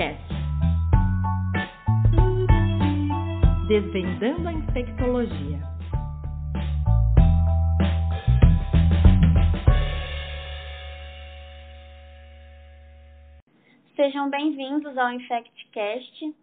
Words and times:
Cast. 0.00 0.18
Desvendando 3.68 4.48
a 4.48 4.52
infectologia. 4.54 5.60
Sejam 13.94 14.30
bem-vindos 14.30 14.96
ao 14.96 15.12
InfectCast. 15.12 16.34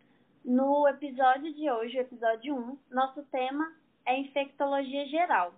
No 0.46 0.88
episódio 0.88 1.52
de 1.56 1.72
hoje, 1.72 1.98
o 1.98 2.02
episódio 2.02 2.56
1, 2.56 2.78
nosso 2.92 3.24
tema 3.32 3.74
é 4.06 4.20
infectologia 4.20 5.08
geral. 5.08 5.56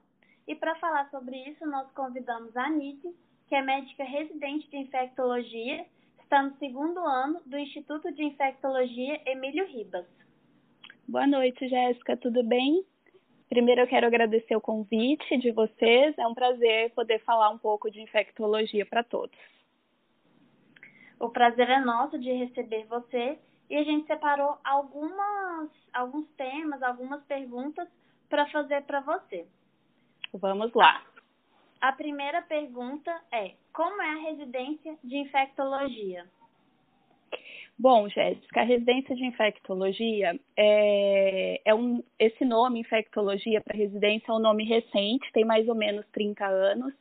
E 0.47 0.55
para 0.55 0.73
falar 0.75 1.09
sobre 1.09 1.36
isso, 1.50 1.66
nós 1.66 1.91
convidamos 1.91 2.55
a 2.55 2.68
Anice, 2.68 3.13
que 3.50 3.55
é 3.55 3.61
médica 3.61 4.05
residente 4.05 4.69
de 4.69 4.77
infectologia, 4.77 5.86
está 6.29 6.43
no 6.43 6.56
segundo 6.60 7.00
ano 7.00 7.42
do 7.43 7.57
Instituto 7.57 8.14
de 8.14 8.24
Infectologia 8.24 9.20
Emílio 9.25 9.65
Ribas. 9.65 10.06
Boa 11.07 11.25
noite, 11.25 11.68
Jéssica, 11.68 12.15
tudo 12.15 12.43
bem? 12.43 12.86
Primeiro 13.50 13.82
eu 13.82 13.87
quero 13.87 14.06
agradecer 14.06 14.56
o 14.56 14.61
convite 14.61 15.37
de 15.39 15.50
vocês, 15.50 16.15
é 16.20 16.28
um 16.28 16.36
prazer 16.36 16.92
poder 16.92 17.18
falar 17.23 17.50
um 17.50 17.57
pouco 17.57 17.89
de 17.89 18.00
infectologia 18.00 18.86
para 18.86 19.04
todos. 19.04 19.36
O 21.20 21.29
prazer 21.29 21.68
é 21.68 21.79
nosso 21.79 22.20
de 22.20 22.32
receber 22.32 22.86
você 22.86 23.39
e 23.68 23.75
a 23.75 23.84
gente 23.84 24.06
separou 24.06 24.56
algumas, 24.64 25.71
alguns 25.92 26.28
temas, 26.37 26.84
algumas 26.84 27.23
perguntas 27.23 27.87
para 28.29 28.46
fazer 28.51 28.84
para 28.84 29.00
você. 29.00 29.48
Vamos 30.32 30.71
lá. 30.75 31.04
A 31.82 31.93
primeira 31.93 32.42
pergunta 32.42 33.11
é: 33.31 33.53
como 33.73 34.02
é 34.02 34.09
a 34.09 34.30
residência 34.30 34.97
de 35.03 35.17
infectologia? 35.17 36.26
Bom, 37.78 38.09
Jéssica, 38.09 38.59
a 38.59 38.66
residência 38.66 39.16
de 39.16 39.23
infectologia 39.23 40.38
é, 40.58 41.62
é 41.64 41.73
um, 41.73 42.03
esse 42.20 42.44
nome 42.44 42.81
infectologia 42.81 43.62
para 43.62 43.78
residência 43.78 44.30
é 44.30 44.36
um 44.36 44.40
nome 44.40 44.66
recente, 44.66 45.31
tem 45.31 45.45
mais 45.45 45.66
ou 45.70 45.76
menos 45.76 46.06
30 46.12 46.45
anos. 46.45 46.94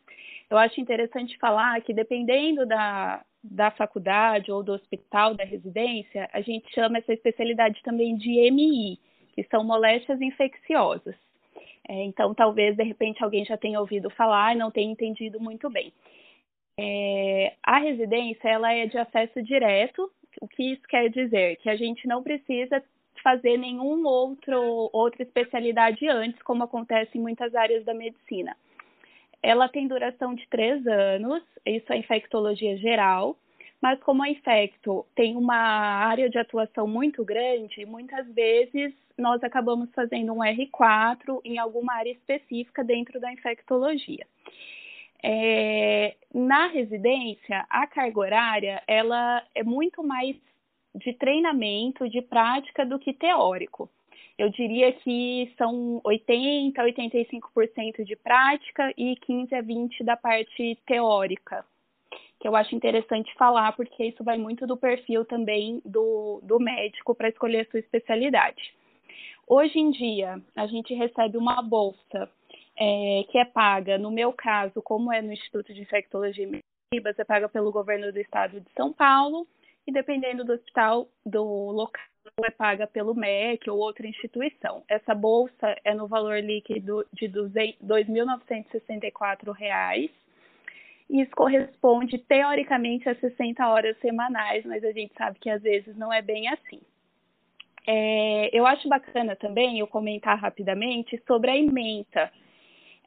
Eu 0.48 0.56
acho 0.56 0.80
interessante 0.80 1.36
falar 1.38 1.80
que 1.80 1.92
dependendo 1.92 2.64
da, 2.64 3.24
da 3.42 3.72
faculdade 3.72 4.52
ou 4.52 4.62
do 4.62 4.72
hospital 4.72 5.34
da 5.34 5.42
residência, 5.42 6.28
a 6.32 6.40
gente 6.40 6.72
chama 6.72 6.98
essa 6.98 7.12
especialidade 7.12 7.82
também 7.82 8.16
de 8.16 8.48
MI, 8.48 9.00
que 9.34 9.42
são 9.50 9.64
moléstias 9.64 10.20
infecciosas. 10.20 11.16
É, 11.88 12.04
então, 12.04 12.34
talvez, 12.34 12.76
de 12.76 12.84
repente, 12.84 13.24
alguém 13.24 13.44
já 13.44 13.56
tenha 13.56 13.80
ouvido 13.80 14.10
falar 14.10 14.54
e 14.54 14.58
não 14.58 14.70
tenha 14.70 14.92
entendido 14.92 15.40
muito 15.40 15.70
bem. 15.70 15.92
É, 16.78 17.54
a 17.62 17.78
residência, 17.78 18.48
ela 18.48 18.72
é 18.72 18.86
de 18.86 18.98
acesso 18.98 19.42
direto, 19.42 20.10
o 20.40 20.46
que 20.46 20.74
isso 20.74 20.82
quer 20.88 21.08
dizer? 21.08 21.56
Que 21.56 21.70
a 21.70 21.76
gente 21.76 22.06
não 22.06 22.22
precisa 22.22 22.82
fazer 23.22 23.56
nenhum 23.56 24.06
outro 24.06 24.88
outra 24.92 25.22
especialidade 25.22 26.06
antes, 26.06 26.40
como 26.42 26.62
acontece 26.62 27.18
em 27.18 27.20
muitas 27.20 27.54
áreas 27.54 27.84
da 27.84 27.94
medicina. 27.94 28.56
Ela 29.42 29.68
tem 29.68 29.88
duração 29.88 30.34
de 30.34 30.46
três 30.48 30.86
anos, 30.86 31.42
isso 31.66 31.92
é 31.92 31.96
infectologia 31.96 32.76
geral, 32.76 33.36
mas 33.80 34.00
como 34.00 34.22
a 34.22 34.28
infecto 34.28 35.06
tem 35.14 35.36
uma 35.36 35.56
área 35.56 36.28
de 36.28 36.38
atuação 36.38 36.86
muito 36.86 37.24
grande, 37.24 37.86
muitas 37.86 38.26
vezes 38.34 38.92
nós 39.16 39.42
acabamos 39.42 39.90
fazendo 39.94 40.32
um 40.32 40.38
R4 40.38 41.40
em 41.44 41.58
alguma 41.58 41.94
área 41.94 42.10
específica 42.10 42.82
dentro 42.82 43.20
da 43.20 43.32
infectologia. 43.32 44.26
É, 45.22 46.14
na 46.32 46.68
residência, 46.68 47.66
a 47.68 47.86
carga 47.86 48.20
horária 48.20 48.82
ela 48.86 49.44
é 49.54 49.64
muito 49.64 50.02
mais 50.02 50.36
de 50.94 51.12
treinamento, 51.12 52.08
de 52.08 52.22
prática 52.22 52.84
do 52.84 52.98
que 52.98 53.12
teórico. 53.12 53.90
Eu 54.36 54.48
diria 54.48 54.92
que 54.92 55.52
são 55.58 56.00
80 56.04 56.80
a 56.80 56.84
85% 56.84 58.04
de 58.04 58.14
prática 58.14 58.92
e 58.96 59.16
15 59.16 59.54
a 59.54 59.60
20 59.60 60.04
da 60.04 60.16
parte 60.16 60.78
teórica, 60.86 61.64
que 62.40 62.46
eu 62.46 62.54
acho 62.54 62.74
interessante 62.74 63.32
falar, 63.34 63.72
porque 63.72 64.04
isso 64.04 64.22
vai 64.22 64.38
muito 64.38 64.66
do 64.66 64.76
perfil 64.76 65.24
também 65.24 65.82
do, 65.84 66.40
do 66.42 66.58
médico 66.58 67.14
para 67.14 67.28
escolher 67.28 67.60
a 67.60 67.70
sua 67.70 67.80
especialidade. 67.80 68.74
Hoje 69.46 69.78
em 69.78 69.90
dia, 69.90 70.40
a 70.54 70.66
gente 70.66 70.94
recebe 70.94 71.36
uma 71.36 71.60
bolsa 71.62 72.30
é, 72.78 73.24
que 73.30 73.38
é 73.38 73.44
paga, 73.44 73.98
no 73.98 74.10
meu 74.10 74.32
caso, 74.32 74.80
como 74.82 75.12
é 75.12 75.20
no 75.20 75.32
Instituto 75.32 75.74
de 75.74 75.80
Infectologia 75.80 76.44
e 76.44 76.46
Medicina, 76.46 77.12
você 77.12 77.24
paga 77.24 77.48
pelo 77.48 77.72
governo 77.72 78.12
do 78.12 78.18
estado 78.18 78.60
de 78.60 78.70
São 78.76 78.92
Paulo, 78.92 79.46
e 79.86 79.92
dependendo 79.92 80.44
do 80.44 80.52
hospital, 80.52 81.08
do 81.24 81.42
local, 81.42 82.02
é 82.44 82.50
paga 82.50 82.86
pelo 82.86 83.14
MEC 83.14 83.70
ou 83.70 83.78
outra 83.78 84.06
instituição. 84.06 84.84
Essa 84.86 85.14
bolsa 85.14 85.74
é 85.82 85.94
no 85.94 86.06
valor 86.06 86.40
líquido 86.40 87.06
de 87.12 87.26
R$ 87.26 87.32
2.964. 87.82 90.10
Isso 91.08 91.30
corresponde, 91.30 92.18
teoricamente, 92.18 93.08
a 93.08 93.14
60 93.14 93.66
horas 93.66 93.96
semanais, 93.98 94.64
mas 94.66 94.84
a 94.84 94.92
gente 94.92 95.12
sabe 95.16 95.38
que 95.38 95.48
às 95.48 95.62
vezes 95.62 95.96
não 95.96 96.12
é 96.12 96.20
bem 96.20 96.48
assim. 96.48 96.80
É, 97.86 98.50
eu 98.52 98.66
acho 98.66 98.86
bacana 98.86 99.34
também 99.34 99.78
eu 99.78 99.86
comentar 99.86 100.38
rapidamente 100.38 101.20
sobre 101.26 101.50
a 101.50 101.56
ementa. 101.56 102.30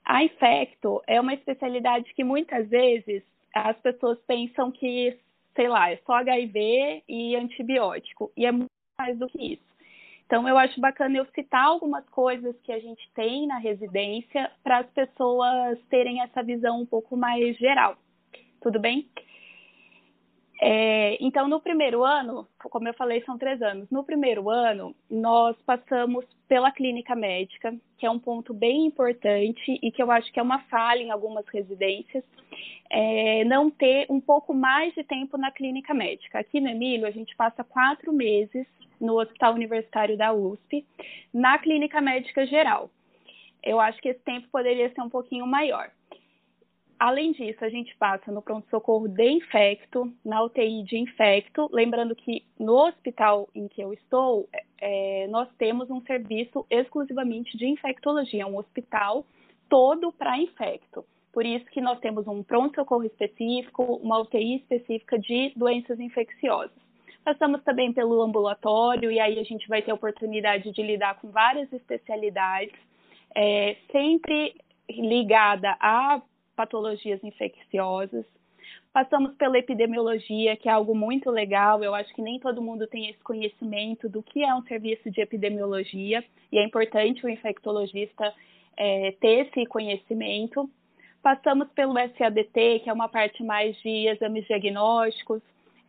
A 0.04 0.24
infecto 0.24 1.02
é 1.06 1.22
uma 1.22 1.36
especialidade 1.36 2.12
que 2.16 2.24
muitas 2.24 2.68
vezes 2.68 3.24
as 3.54 3.78
pessoas 3.78 4.18
pensam 4.26 4.72
que, 4.72 5.16
sei 5.56 5.68
lá, 5.68 5.92
é 5.92 5.98
só 5.98 6.14
HIV 6.14 7.04
e 7.08 7.36
antibiótico, 7.36 8.32
e 8.36 8.46
é 8.48 8.52
muito 8.52 8.72
mais 8.98 9.18
do 9.20 9.28
que 9.28 9.54
isso. 9.54 9.71
Então, 10.32 10.48
eu 10.48 10.58
acho 10.58 10.80
bacana 10.80 11.18
eu 11.18 11.26
citar 11.36 11.66
algumas 11.66 12.08
coisas 12.08 12.56
que 12.64 12.72
a 12.72 12.80
gente 12.80 13.06
tem 13.14 13.46
na 13.46 13.58
residência 13.58 14.50
para 14.64 14.78
as 14.78 14.90
pessoas 14.92 15.78
terem 15.90 16.22
essa 16.22 16.42
visão 16.42 16.80
um 16.80 16.86
pouco 16.86 17.18
mais 17.18 17.58
geral. 17.58 17.98
Tudo 18.62 18.80
bem? 18.80 19.10
É, 20.62 21.18
então, 21.20 21.50
no 21.50 21.60
primeiro 21.60 22.06
ano, 22.06 22.48
como 22.58 22.88
eu 22.88 22.94
falei, 22.94 23.22
são 23.26 23.38
três 23.38 23.62
anos. 23.62 23.90
No 23.92 24.06
primeiro 24.06 24.50
ano, 24.50 24.96
nós 25.10 25.58
passamos 25.66 26.24
pela 26.48 26.72
clínica 26.72 27.14
médica, 27.14 27.76
que 27.98 28.06
é 28.06 28.10
um 28.10 28.20
ponto 28.20 28.54
bem 28.54 28.86
importante 28.86 29.78
e 29.84 29.92
que 29.92 30.02
eu 30.02 30.10
acho 30.10 30.32
que 30.32 30.40
é 30.40 30.44
uma 30.44 30.60
falha 30.70 31.02
em 31.02 31.12
algumas 31.12 31.46
residências, 31.50 32.24
é, 32.90 33.44
não 33.44 33.70
ter 33.70 34.06
um 34.10 34.22
pouco 34.22 34.54
mais 34.54 34.94
de 34.94 35.04
tempo 35.04 35.38
na 35.38 35.52
clínica 35.52 35.94
médica. 35.94 36.40
Aqui 36.40 36.62
no 36.62 36.70
Emílio, 36.70 37.06
a 37.06 37.12
gente 37.12 37.36
passa 37.36 37.66
quatro 37.66 38.14
meses 38.14 38.66
no 39.02 39.20
Hospital 39.20 39.56
Universitário 39.56 40.16
da 40.16 40.32
USP, 40.32 40.86
na 41.34 41.58
clínica 41.58 42.00
médica 42.00 42.46
geral. 42.46 42.90
Eu 43.64 43.80
acho 43.80 44.00
que 44.02 44.10
esse 44.10 44.22
tempo 44.22 44.48
poderia 44.52 44.90
ser 44.94 45.02
um 45.02 45.10
pouquinho 45.10 45.46
maior. 45.46 45.92
Além 47.02 47.32
disso, 47.32 47.66
a 47.66 47.70
gente 47.70 47.96
passa 47.98 48.32
no 48.32 48.44
pronto-socorro 48.44 49.08
de 49.08 49.28
infecto, 49.28 50.14
na 50.24 50.44
UTI 50.44 50.84
de 50.84 50.98
infecto. 50.98 51.68
Lembrando 51.74 52.16
que 52.16 52.46
no 52.60 52.74
hospital 52.74 53.50
em 53.56 53.68
que 53.68 53.82
eu 53.82 53.92
estou, 53.92 54.48
é, 54.80 55.28
nós 55.28 55.50
temos 55.58 55.90
um 55.90 56.00
serviço 56.02 56.64
exclusivamente 56.70 57.58
de 57.58 57.66
infectologia, 57.66 58.46
um 58.46 58.56
hospital 58.56 59.26
todo 59.68 60.12
para 60.12 60.38
infecto. 60.38 61.04
Por 61.34 61.44
isso 61.44 61.66
que 61.66 61.82
nós 61.82 62.00
temos 62.02 62.28
um 62.28 62.44
pronto-socorro 62.44 63.06
específico, 63.06 63.84
uma 64.04 64.20
UTI 64.20 64.58
específica 64.58 65.18
de 65.18 65.54
doenças 65.56 66.00
infecciosas. 66.00 66.91
Passamos 67.24 67.64
também 67.64 67.94
pelo 67.94 68.22
ambulatório, 68.22 69.12
e 69.12 69.20
aí 69.20 69.40
a 69.40 69.44
gente 69.44 69.68
vai 69.68 69.82
ter 69.82 69.92
a 69.92 69.96
oportunidade 69.96 70.72
de 70.72 70.82
lidar 70.82 71.20
com 71.20 71.30
várias 71.30 71.72
especialidades, 71.72 72.74
é, 73.36 73.78
sempre 73.92 74.56
ligada 74.90 75.78
a 75.80 76.22
patologias 76.56 77.24
infecciosas. 77.24 78.26
Passamos 78.92 79.36
pela 79.36 79.58
epidemiologia, 79.58 80.58
que 80.58 80.68
é 80.68 80.72
algo 80.72 80.94
muito 80.94 81.30
legal. 81.30 81.82
Eu 81.82 81.96
acho 81.96 82.14
que 82.14 82.22
nem 82.22 82.40
todo 82.40 82.62
mundo 82.62 82.86
tem 82.88 83.10
esse 83.10 83.20
conhecimento 83.24 84.10
do 84.10 84.22
que 84.22 84.44
é 84.44 84.54
um 84.54 84.64
serviço 84.64 85.10
de 85.10 85.22
epidemiologia, 85.22 86.24
e 86.52 86.58
é 86.58 86.66
importante 86.66 87.26
o 87.26 87.30
infectologista 87.30 88.34
é, 88.76 89.12
ter 89.22 89.48
esse 89.48 89.66
conhecimento. 89.68 90.70
Passamos 91.22 91.70
pelo 91.70 91.94
SADT, 91.94 92.82
que 92.84 92.90
é 92.90 92.94
uma 92.94 93.08
parte 93.08 93.44
mais 93.44 93.78
de 93.78 94.08
exames 94.08 94.46
diagnósticos, 94.48 95.42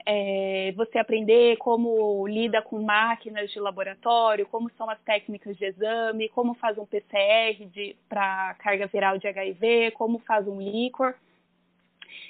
é, 0.07 0.73
você 0.77 0.99
aprender 0.99 1.57
como 1.59 2.27
lida 2.27 2.61
com 2.63 2.83
máquinas 2.83 3.51
de 3.51 3.61
laboratório, 3.61 4.47
como 4.47 4.71
são 4.77 4.89
as 4.89 5.01
técnicas 5.03 5.57
de 5.57 5.65
exame, 5.65 6.29
como 6.29 6.55
faz 6.55 6.79
um 6.79 6.87
PCR 6.87 7.95
para 8.09 8.55
carga 8.55 8.87
viral 8.87 9.19
de 9.19 9.29
HIV, 9.29 9.93
como 9.93 10.19
faz 10.21 10.47
um 10.47 10.61
líquor. 10.61 11.15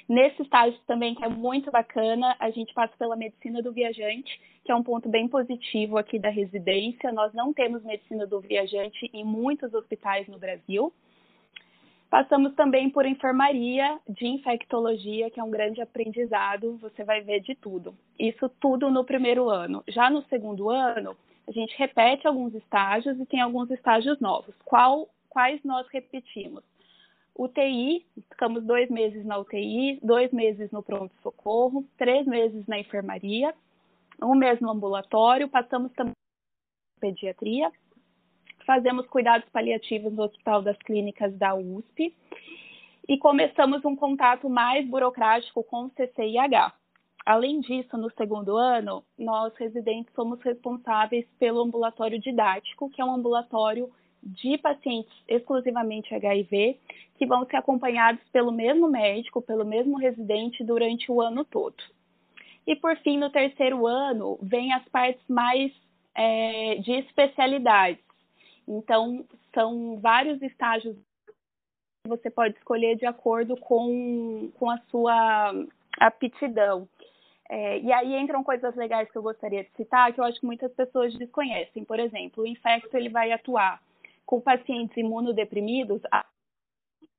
Nesse 0.07 0.41
estágio 0.41 0.79
também, 0.85 1.15
que 1.15 1.23
é 1.23 1.29
muito 1.29 1.71
bacana, 1.71 2.35
a 2.39 2.49
gente 2.49 2.73
passa 2.73 2.93
pela 2.97 3.15
medicina 3.15 3.61
do 3.61 3.71
viajante, 3.71 4.39
que 4.63 4.71
é 4.71 4.75
um 4.75 4.83
ponto 4.83 5.07
bem 5.09 5.27
positivo 5.27 5.97
aqui 5.97 6.19
da 6.19 6.29
residência. 6.29 7.11
Nós 7.11 7.33
não 7.33 7.53
temos 7.53 7.83
medicina 7.83 8.27
do 8.27 8.39
viajante 8.39 9.09
em 9.13 9.23
muitos 9.23 9.73
hospitais 9.73 10.27
no 10.27 10.37
Brasil. 10.37 10.93
Passamos 12.13 12.53
também 12.53 12.91
por 12.91 13.07
enfermaria 13.07 13.99
de 14.07 14.27
infectologia, 14.27 15.31
que 15.31 15.39
é 15.39 15.43
um 15.43 15.49
grande 15.49 15.81
aprendizado, 15.81 16.77
você 16.77 17.03
vai 17.03 17.21
ver 17.21 17.39
de 17.39 17.55
tudo. 17.55 17.97
Isso 18.19 18.47
tudo 18.61 18.91
no 18.91 19.03
primeiro 19.03 19.49
ano. 19.49 19.83
Já 19.87 20.11
no 20.11 20.21
segundo 20.25 20.69
ano, 20.69 21.17
a 21.47 21.51
gente 21.51 21.75
repete 21.75 22.27
alguns 22.27 22.53
estágios 22.53 23.19
e 23.19 23.25
tem 23.25 23.41
alguns 23.41 23.71
estágios 23.71 24.19
novos. 24.19 24.53
Qual, 24.63 25.09
quais 25.27 25.59
nós 25.63 25.87
repetimos? 25.87 26.63
UTI, 27.35 28.05
ficamos 28.29 28.63
dois 28.63 28.91
meses 28.91 29.25
na 29.25 29.39
UTI, 29.39 29.99
dois 30.03 30.31
meses 30.31 30.69
no 30.69 30.83
pronto-socorro, 30.83 31.83
três 31.97 32.27
meses 32.27 32.63
na 32.67 32.77
enfermaria, 32.77 33.55
um 34.21 34.35
mês 34.35 34.59
no 34.59 34.69
ambulatório, 34.69 35.49
passamos 35.49 35.91
também 35.93 36.13
pediatria, 37.01 37.71
fazemos 38.65 39.07
cuidados 39.07 39.47
paliativos 39.49 40.13
no 40.13 40.23
Hospital 40.23 40.61
das 40.61 40.77
Clínicas 40.79 41.35
da 41.37 41.55
USP 41.55 42.13
e 43.07 43.17
começamos 43.17 43.83
um 43.85 43.95
contato 43.95 44.49
mais 44.49 44.87
burocrático 44.87 45.63
com 45.63 45.85
o 45.85 45.89
CCIH. 45.89 46.73
Além 47.25 47.61
disso, 47.61 47.97
no 47.97 48.11
segundo 48.11 48.57
ano, 48.57 49.03
nós 49.17 49.55
residentes 49.55 50.13
somos 50.13 50.41
responsáveis 50.41 51.25
pelo 51.39 51.61
ambulatório 51.61 52.19
didático, 52.19 52.89
que 52.89 53.01
é 53.01 53.05
um 53.05 53.13
ambulatório 53.13 53.89
de 54.21 54.57
pacientes 54.57 55.11
exclusivamente 55.27 56.13
HIV, 56.13 56.79
que 57.17 57.25
vão 57.25 57.45
ser 57.45 57.57
acompanhados 57.57 58.23
pelo 58.31 58.51
mesmo 58.51 58.89
médico, 58.89 59.41
pelo 59.41 59.65
mesmo 59.65 59.97
residente 59.97 60.63
durante 60.63 61.11
o 61.11 61.21
ano 61.21 61.45
todo. 61.45 61.75
E 62.65 62.75
por 62.75 62.95
fim, 62.97 63.17
no 63.17 63.29
terceiro 63.29 63.85
ano, 63.85 64.37
vem 64.41 64.73
as 64.73 64.87
partes 64.89 65.23
mais 65.27 65.71
é, 66.15 66.75
de 66.75 66.91
especialidades. 66.93 68.03
Então, 68.67 69.25
são 69.53 69.97
vários 69.99 70.41
estágios 70.41 70.95
que 71.25 72.09
você 72.09 72.29
pode 72.29 72.55
escolher 72.57 72.95
de 72.95 73.05
acordo 73.05 73.55
com, 73.57 74.51
com 74.57 74.69
a 74.69 74.77
sua 74.89 75.53
aptidão. 75.99 76.87
É, 77.49 77.79
e 77.79 77.91
aí 77.91 78.15
entram 78.15 78.43
coisas 78.43 78.75
legais 78.75 79.09
que 79.11 79.17
eu 79.17 79.21
gostaria 79.21 79.63
de 79.63 79.69
citar, 79.71 80.13
que 80.13 80.19
eu 80.19 80.23
acho 80.23 80.39
que 80.39 80.45
muitas 80.45 80.71
pessoas 80.73 81.13
desconhecem. 81.15 81.83
Por 81.83 81.99
exemplo, 81.99 82.43
o 82.43 82.47
infecto 82.47 82.95
ele 82.95 83.09
vai 83.09 83.31
atuar 83.31 83.81
com 84.25 84.39
pacientes 84.41 84.95
imunodeprimidos. 84.97 86.01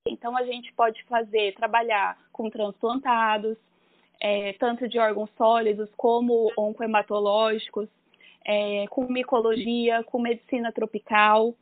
Então, 0.08 0.36
a 0.36 0.44
gente 0.44 0.72
pode 0.74 1.02
fazer, 1.04 1.54
trabalhar 1.54 2.18
com 2.32 2.50
transplantados, 2.50 3.56
é, 4.20 4.52
tanto 4.54 4.88
de 4.88 4.98
órgãos 4.98 5.30
sólidos 5.36 5.88
como 5.96 6.50
oncohematológicos, 6.56 7.88
é, 8.44 8.86
com 8.88 9.06
micologia, 9.06 10.02
com 10.04 10.18
medicina 10.18 10.70
tropical, 10.72 11.54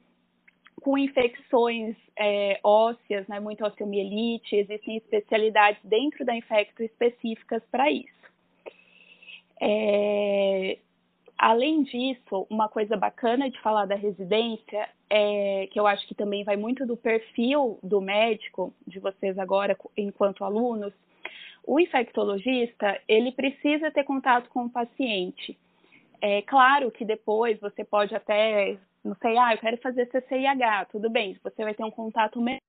com 0.82 0.98
infecções 0.98 1.96
é, 2.16 2.58
ósseas, 2.62 3.26
né, 3.28 3.38
muito 3.38 3.64
osteomielite, 3.64 4.56
existem 4.56 4.96
especialidades 4.96 5.80
dentro 5.84 6.24
da 6.24 6.34
infecto 6.34 6.82
específicas 6.82 7.62
para 7.70 7.90
isso. 7.90 8.22
É, 9.60 10.78
além 11.38 11.84
disso, 11.84 12.46
uma 12.50 12.68
coisa 12.68 12.96
bacana 12.96 13.48
de 13.48 13.60
falar 13.60 13.86
da 13.86 13.94
residência, 13.94 14.88
é, 15.08 15.68
que 15.70 15.78
eu 15.78 15.86
acho 15.86 16.06
que 16.08 16.16
também 16.16 16.42
vai 16.42 16.56
muito 16.56 16.84
do 16.84 16.96
perfil 16.96 17.78
do 17.82 18.00
médico, 18.00 18.74
de 18.84 18.98
vocês 18.98 19.38
agora, 19.38 19.78
enquanto 19.96 20.44
alunos, 20.44 20.92
o 21.64 21.78
infectologista, 21.78 23.00
ele 23.06 23.30
precisa 23.30 23.90
ter 23.92 24.02
contato 24.02 24.48
com 24.50 24.64
o 24.64 24.70
paciente. 24.70 25.56
É 26.24 26.40
claro 26.42 26.88
que 26.92 27.04
depois 27.04 27.58
você 27.58 27.84
pode 27.84 28.14
até, 28.14 28.78
não 29.04 29.16
sei, 29.16 29.36
ah, 29.36 29.54
eu 29.54 29.58
quero 29.58 29.76
fazer 29.78 30.06
CCIH, 30.06 30.86
tudo 30.92 31.10
bem, 31.10 31.36
você 31.42 31.64
vai 31.64 31.74
ter 31.74 31.82
um 31.82 31.90
contato 31.90 32.40
melhor. 32.40 32.60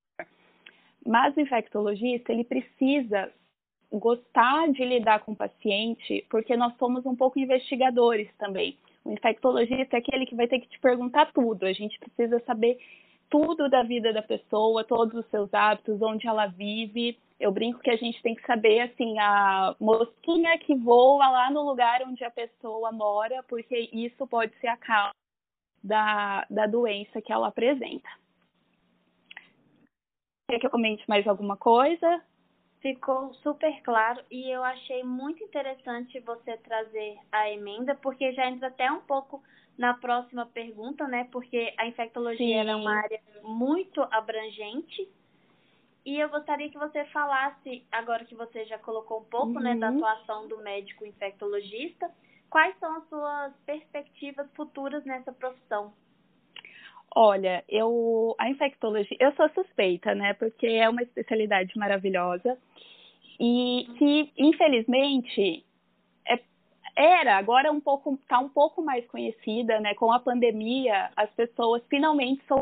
Mas 1.05 1.37
o 1.37 1.39
infectologista, 1.39 2.33
ele 2.33 2.43
precisa 2.43 3.31
gostar 3.91 4.71
de 4.71 4.83
lidar 4.83 5.19
com 5.19 5.33
o 5.33 5.35
paciente, 5.35 6.25
porque 6.31 6.57
nós 6.57 6.75
somos 6.77 7.05
um 7.05 7.15
pouco 7.15 7.37
investigadores 7.37 8.27
também. 8.39 8.75
O 9.05 9.11
infectologista 9.11 9.97
é 9.97 9.99
aquele 9.99 10.25
que 10.25 10.33
vai 10.35 10.47
ter 10.47 10.59
que 10.59 10.69
te 10.69 10.79
perguntar 10.79 11.31
tudo. 11.31 11.67
A 11.67 11.73
gente 11.73 11.99
precisa 11.99 12.39
saber 12.47 12.79
tudo 13.29 13.69
da 13.69 13.83
vida 13.83 14.13
da 14.13 14.21
pessoa, 14.21 14.83
todos 14.83 15.13
os 15.15 15.29
seus 15.29 15.53
hábitos, 15.53 16.01
onde 16.01 16.27
ela 16.27 16.47
vive. 16.47 17.19
Eu 17.39 17.51
brinco 17.51 17.79
que 17.79 17.89
a 17.89 17.95
gente 17.97 18.21
tem 18.21 18.35
que 18.35 18.45
saber, 18.45 18.81
assim, 18.81 19.17
a 19.19 19.75
mosquinha 19.79 20.57
que 20.59 20.75
voa 20.75 21.29
lá 21.29 21.51
no 21.51 21.63
lugar 21.63 22.01
onde 22.03 22.23
a 22.23 22.31
pessoa 22.31 22.91
mora, 22.91 23.43
porque 23.43 23.89
isso 23.91 24.25
pode 24.27 24.53
ser 24.59 24.67
a 24.67 24.77
causa 24.77 25.13
da, 25.83 26.45
da 26.49 26.67
doença 26.67 27.21
que 27.21 27.33
ela 27.33 27.47
apresenta. 27.47 28.09
Quer 30.49 30.59
que 30.59 30.65
eu 30.65 30.71
comente 30.71 31.03
mais 31.07 31.27
alguma 31.27 31.57
coisa? 31.57 32.23
Ficou 32.81 33.33
super 33.35 33.81
claro 33.81 34.23
e 34.29 34.49
eu 34.49 34.63
achei 34.63 35.03
muito 35.03 35.43
interessante 35.43 36.19
você 36.19 36.57
trazer 36.57 37.17
a 37.31 37.49
emenda, 37.49 37.95
porque 37.95 38.33
já 38.33 38.45
entra 38.47 38.67
até 38.67 38.91
um 38.91 39.01
pouco 39.01 39.41
na 39.77 39.93
próxima 39.93 40.45
pergunta, 40.45 41.07
né? 41.07 41.27
Porque 41.31 41.73
a 41.77 41.87
infectologia 41.87 42.63
é 42.63 42.75
uma 42.75 42.95
área 42.95 43.19
muito 43.41 44.01
abrangente. 44.11 45.09
E 46.05 46.19
eu 46.19 46.29
gostaria 46.29 46.69
que 46.69 46.77
você 46.77 47.05
falasse, 47.05 47.83
agora 47.91 48.25
que 48.25 48.35
você 48.35 48.65
já 48.65 48.77
colocou 48.77 49.21
um 49.21 49.25
pouco, 49.25 49.53
uhum. 49.53 49.61
né, 49.61 49.75
da 49.75 49.89
uhum. 49.89 49.97
atuação 49.97 50.47
do 50.47 50.57
médico 50.57 51.05
infectologista, 51.05 52.11
quais 52.49 52.77
são 52.77 52.97
as 52.97 53.07
suas 53.09 53.53
perspectivas 53.65 54.47
futuras 54.53 55.03
nessa 55.05 55.31
profissão? 55.31 55.93
Olha, 57.15 57.63
eu 57.69 58.35
a 58.39 58.49
infectologia, 58.49 59.17
eu 59.19 59.31
sou 59.33 59.47
suspeita, 59.49 60.15
né? 60.15 60.33
Porque 60.33 60.65
é 60.65 60.89
uma 60.89 61.03
especialidade 61.03 61.77
maravilhosa. 61.77 62.57
E 63.39 63.87
que, 63.97 64.31
infelizmente, 64.37 65.63
era, 66.95 67.37
agora 67.37 67.71
um 67.71 67.79
pouco, 67.79 68.13
está 68.15 68.39
um 68.39 68.49
pouco 68.49 68.81
mais 68.81 69.05
conhecida, 69.07 69.79
né? 69.79 69.93
Com 69.95 70.11
a 70.11 70.19
pandemia, 70.19 71.09
as 71.15 71.29
pessoas 71.31 71.81
finalmente 71.89 72.43
são 72.47 72.61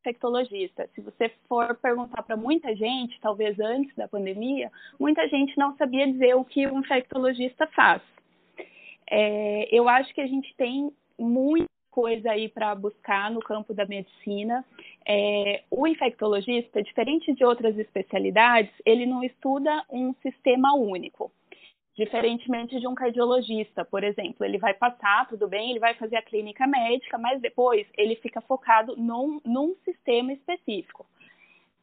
infectologistas. 0.00 0.90
Se 0.94 1.00
você 1.00 1.28
for 1.48 1.76
perguntar 1.76 2.22
para 2.22 2.36
muita 2.36 2.74
gente, 2.74 3.20
talvez 3.20 3.58
antes 3.60 3.94
da 3.94 4.08
pandemia, 4.08 4.70
muita 4.98 5.28
gente 5.28 5.56
não 5.58 5.76
sabia 5.76 6.10
dizer 6.10 6.34
o 6.34 6.44
que 6.44 6.66
um 6.66 6.80
infectologista 6.80 7.66
faz. 7.68 8.02
É, 9.10 9.68
eu 9.70 9.88
acho 9.88 10.12
que 10.14 10.20
a 10.20 10.26
gente 10.26 10.54
tem 10.56 10.92
muito 11.18 11.68
coisa 11.90 12.30
aí 12.30 12.48
para 12.48 12.74
buscar 12.74 13.30
no 13.30 13.40
campo 13.40 13.74
da 13.74 13.84
medicina. 13.84 14.64
É, 15.06 15.62
o 15.70 15.86
infectologista, 15.86 16.82
diferente 16.82 17.32
de 17.34 17.44
outras 17.44 17.76
especialidades, 17.76 18.72
ele 18.86 19.04
não 19.04 19.24
estuda 19.24 19.84
um 19.90 20.14
sistema 20.22 20.74
único. 20.74 21.32
Diferentemente 21.98 22.78
de 22.78 22.86
um 22.86 22.94
cardiologista, 22.94 23.84
por 23.84 24.04
exemplo, 24.04 24.46
ele 24.46 24.56
vai 24.56 24.72
passar, 24.72 25.26
tudo 25.26 25.48
bem, 25.48 25.70
ele 25.70 25.80
vai 25.80 25.94
fazer 25.94 26.14
a 26.14 26.22
clínica 26.22 26.64
médica, 26.64 27.18
mas 27.18 27.40
depois 27.40 27.88
ele 27.96 28.14
fica 28.14 28.40
focado 28.40 28.96
num, 28.96 29.40
num 29.44 29.74
sistema 29.84 30.32
específico, 30.32 31.04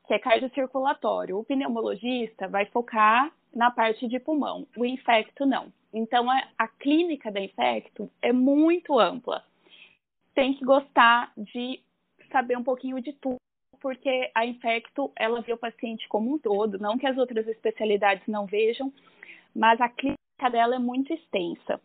que 0.08 0.14
é 0.14 0.20
cardiocirculatório. 0.20 1.38
O 1.38 1.44
pneumologista 1.44 2.48
vai 2.48 2.66
focar 2.68 3.30
na 3.54 3.70
parte 3.70 4.08
de 4.08 4.18
pulmão, 4.18 4.66
o 4.78 4.86
infecto 4.86 5.46
não. 5.46 5.68
Então, 5.94 6.32
a, 6.32 6.48
a 6.58 6.68
clínica 6.70 7.30
da 7.30 7.42
infecto 7.42 8.10
é 8.22 8.32
muito 8.32 8.98
ampla 8.98 9.44
tem 10.34 10.54
que 10.54 10.64
gostar 10.64 11.34
de 11.36 11.82
saber 12.32 12.58
um 12.58 12.64
pouquinho 12.64 13.02
de 13.02 13.12
tudo, 13.12 13.36
porque 13.82 14.32
a 14.34 14.46
infecto, 14.46 15.12
ela 15.14 15.42
vê 15.42 15.52
o 15.52 15.58
paciente 15.58 16.08
como 16.08 16.34
um 16.34 16.40
todo, 16.40 16.80
não 16.80 16.98
que 16.98 17.06
as 17.06 17.18
outras 17.18 17.46
especialidades 17.50 18.26
não 18.28 18.46
vejam, 18.46 18.94
mas 19.56 19.80
a 19.80 19.90
clínica 19.90 20.50
dela 20.52 20.76
é 20.76 20.80
muito 20.80 21.14
extensa. 21.14 21.80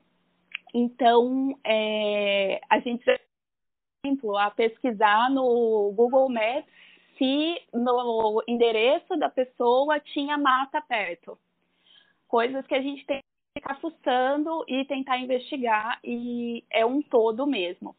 Então, 0.75 1.59
é, 1.65 2.61
a 2.69 2.79
gente, 2.81 3.05
por 3.05 3.19
exemplo, 4.05 4.37
a 4.37 4.51
pesquisar 4.51 5.31
no 5.31 5.93
Google 5.95 6.29
Maps 6.29 6.69
se 7.17 7.61
no 7.75 8.43
endereço 8.49 9.15
da 9.17 9.29
pessoa 9.29 10.01
tinha 10.01 10.39
mata 10.39 10.81
perto. 10.81 11.39
Coisas 12.27 12.67
que 12.67 12.75
a 12.75 12.81
gente 12.81 13.05
tem 13.05 13.19
que 13.19 13.61
ficar 13.61 13.79
fuçando 13.81 14.65
e 14.67 14.85
tentar 14.87 15.19
investigar, 15.19 16.01
e 16.03 16.65
é 16.71 16.87
um 16.87 17.03
todo 17.03 17.47
mesmo. 17.47 17.95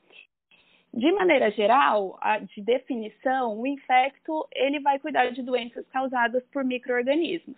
De 0.93 1.11
maneira 1.11 1.51
geral, 1.51 2.17
a, 2.19 2.39
de 2.39 2.61
definição, 2.61 3.59
o 3.59 3.67
infecto 3.67 4.47
ele 4.53 4.79
vai 4.79 4.99
cuidar 4.99 5.31
de 5.31 5.43
doenças 5.43 5.87
causadas 5.89 6.43
por 6.47 6.65
micro-organismos. 6.65 7.55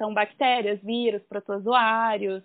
Então, 0.00 0.14
bactérias, 0.14 0.80
vírus, 0.82 1.22
protozoários, 1.24 2.42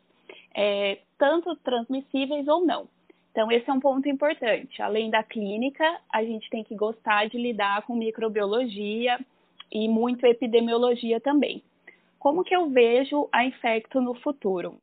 é, 0.53 0.99
tanto 1.17 1.55
transmissíveis 1.55 2.45
ou 2.49 2.65
não. 2.65 2.89
Então, 3.31 3.49
esse 3.49 3.69
é 3.69 3.71
um 3.71 3.79
ponto 3.79 4.09
importante. 4.09 4.81
Além 4.81 5.09
da 5.09 5.23
clínica, 5.23 5.85
a 6.11 6.21
gente 6.21 6.49
tem 6.49 6.65
que 6.65 6.75
gostar 6.75 7.29
de 7.29 7.37
lidar 7.37 7.83
com 7.83 7.95
microbiologia 7.95 9.17
e 9.71 9.87
muito 9.87 10.25
epidemiologia 10.25 11.21
também. 11.21 11.63
Como 12.19 12.43
que 12.43 12.53
eu 12.53 12.69
vejo 12.69 13.29
a 13.31 13.45
infecto 13.45 14.01
no 14.01 14.13
futuro? 14.15 14.77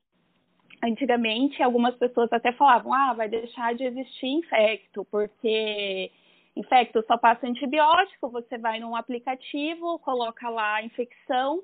antigamente 0.84 1.62
algumas 1.62 1.94
pessoas 1.94 2.32
até 2.32 2.50
falavam, 2.50 2.92
ah, 2.92 3.12
vai 3.12 3.28
deixar 3.28 3.72
de 3.72 3.84
existir 3.84 4.26
infecto, 4.26 5.06
porque 5.12 6.10
infecto 6.56 7.04
só 7.06 7.16
passa 7.16 7.46
antibiótico, 7.46 8.28
você 8.28 8.58
vai 8.58 8.80
num 8.80 8.96
aplicativo, 8.96 10.00
coloca 10.00 10.48
lá 10.48 10.76
a 10.76 10.82
infecção 10.82 11.62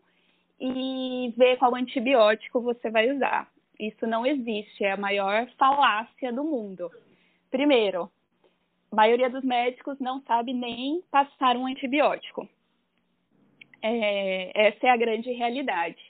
e 0.61 1.33
vê 1.37 1.57
qual 1.57 1.75
antibiótico 1.75 2.61
você 2.61 2.91
vai 2.91 3.11
usar. 3.11 3.49
Isso 3.79 4.07
não 4.07 4.27
existe, 4.27 4.85
é 4.85 4.93
a 4.93 4.97
maior 4.97 5.49
falácia 5.57 6.33
do 6.33 6.43
mundo. 6.43 6.91
Primeiro, 7.51 8.11
a 8.91 8.97
maioria 8.97 9.31
dos 9.31 9.45
médicos 9.45 9.99
não 10.01 10.21
sabe 10.23 10.53
nem 10.53 11.03
passar 11.11 11.57
um 11.57 11.67
antibiótico. 11.67 12.49
É, 13.81 14.69
essa 14.69 14.89
é 14.89 14.91
a 14.91 14.97
grande 14.97 15.31
realidade. 15.31 16.01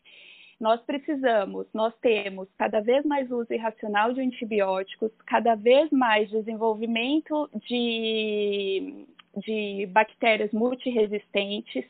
Nós 0.59 0.81
precisamos, 0.83 1.67
nós 1.73 1.95
temos 2.00 2.49
cada 2.57 2.81
vez 2.81 3.05
mais 3.05 3.31
uso 3.31 3.52
irracional 3.52 4.12
de 4.12 4.21
antibióticos, 4.21 5.12
cada 5.26 5.55
vez 5.55 5.90
mais 5.90 6.28
desenvolvimento 6.31 7.49
de, 7.69 9.07
de 9.37 9.87
bactérias 9.87 10.50
multiresistentes, 10.52 11.85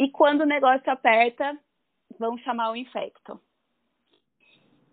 e 0.00 0.08
quando 0.08 0.40
o 0.40 0.46
negócio 0.46 0.90
aperta, 0.90 1.54
vão 2.18 2.38
chamar 2.38 2.70
o 2.70 2.76
infecto. 2.76 3.38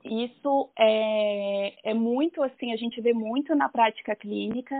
Isso 0.03 0.69
é, 0.77 1.91
é 1.91 1.93
muito 1.93 2.43
assim, 2.43 2.73
a 2.73 2.75
gente 2.75 2.99
vê 2.99 3.13
muito 3.13 3.55
na 3.55 3.69
prática 3.69 4.13
clínica, 4.17 4.75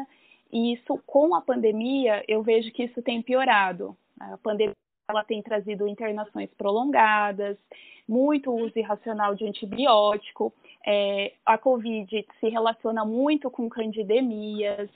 e 0.51 0.74
isso 0.74 1.01
com 1.05 1.34
a 1.34 1.39
pandemia, 1.39 2.25
eu 2.27 2.43
vejo 2.43 2.74
que 2.74 2.84
isso 2.84 3.01
tem 3.01 3.22
piorado. 3.22 3.96
A 4.19 4.38
pandemia 4.38 4.74
ela 5.10 5.24
tem 5.24 5.41
trazido 5.41 5.88
internações 5.88 6.50
prolongadas, 6.55 7.57
muito 8.05 8.51
uso 8.51 8.77
irracional 8.77 9.34
de 9.34 9.46
antibiótico, 9.46 10.53
é, 10.86 11.36
a 11.46 11.57
Covid 11.57 12.27
se 12.41 12.50
relaciona 12.50 13.05
muito 13.05 13.50
com 13.50 13.69
candidemias, 13.69 14.89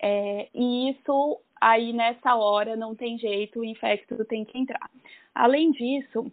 é, 0.00 0.48
e 0.54 0.88
isso 0.88 1.38
aí 1.64 1.94
nessa 1.94 2.36
hora 2.36 2.76
não 2.76 2.94
tem 2.94 3.16
jeito, 3.16 3.60
o 3.60 3.64
infecto 3.64 4.22
tem 4.26 4.44
que 4.44 4.58
entrar. 4.58 4.90
Além 5.34 5.70
disso, 5.70 6.30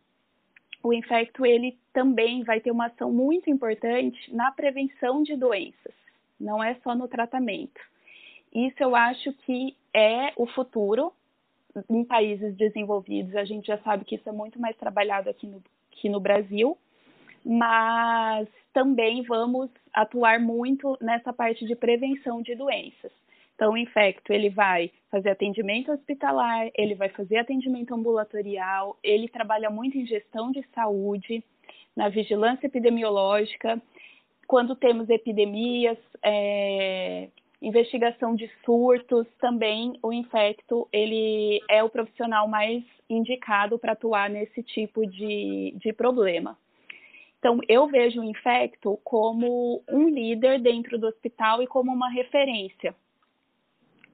o 0.83 0.91
infecto 0.91 1.45
ele 1.45 1.79
também 1.93 2.43
vai 2.43 2.59
ter 2.59 2.69
uma 2.69 2.87
ação 2.87 3.13
muito 3.13 3.49
importante 3.49 4.19
na 4.35 4.51
prevenção 4.51 5.23
de 5.23 5.37
doenças, 5.37 5.93
não 6.37 6.61
é 6.61 6.75
só 6.83 6.93
no 6.93 7.07
tratamento. 7.07 7.79
Isso 8.53 8.75
eu 8.83 8.93
acho 8.93 9.31
que 9.45 9.73
é 9.93 10.33
o 10.35 10.45
futuro, 10.47 11.13
em 11.89 12.03
países 12.03 12.53
desenvolvidos, 12.57 13.33
a 13.37 13.45
gente 13.45 13.67
já 13.67 13.77
sabe 13.77 14.03
que 14.03 14.15
isso 14.15 14.27
é 14.27 14.33
muito 14.33 14.59
mais 14.59 14.75
trabalhado 14.75 15.29
aqui 15.29 15.47
no, 15.47 15.63
aqui 15.93 16.09
no 16.09 16.19
Brasil, 16.19 16.77
mas 17.45 18.49
também 18.73 19.23
vamos 19.23 19.69
atuar 19.93 20.41
muito 20.41 20.97
nessa 20.99 21.31
parte 21.31 21.65
de 21.65 21.73
prevenção 21.73 22.41
de 22.41 22.53
doenças. 22.53 23.13
Então, 23.61 23.73
o 23.73 23.77
infecto, 23.77 24.33
ele 24.33 24.49
vai 24.49 24.89
fazer 25.11 25.29
atendimento 25.29 25.91
hospitalar, 25.91 26.71
ele 26.75 26.95
vai 26.95 27.09
fazer 27.09 27.37
atendimento 27.37 27.93
ambulatorial, 27.93 28.97
ele 29.03 29.27
trabalha 29.27 29.69
muito 29.69 29.99
em 29.99 30.07
gestão 30.07 30.51
de 30.51 30.65
saúde, 30.73 31.43
na 31.95 32.09
vigilância 32.09 32.65
epidemiológica, 32.65 33.79
quando 34.47 34.75
temos 34.75 35.07
epidemias, 35.11 35.99
é, 36.23 37.29
investigação 37.61 38.33
de 38.33 38.49
surtos, 38.65 39.27
também 39.39 39.93
o 40.01 40.11
infecto, 40.11 40.89
ele 40.91 41.61
é 41.69 41.83
o 41.83 41.89
profissional 41.89 42.47
mais 42.47 42.83
indicado 43.07 43.77
para 43.77 43.91
atuar 43.91 44.27
nesse 44.27 44.63
tipo 44.63 45.05
de, 45.05 45.75
de 45.77 45.93
problema. 45.93 46.57
Então, 47.37 47.59
eu 47.69 47.85
vejo 47.85 48.21
o 48.21 48.23
infecto 48.23 48.99
como 49.03 49.83
um 49.87 50.09
líder 50.09 50.59
dentro 50.59 50.97
do 50.97 51.05
hospital 51.05 51.61
e 51.61 51.67
como 51.67 51.91
uma 51.93 52.09
referência. 52.09 52.95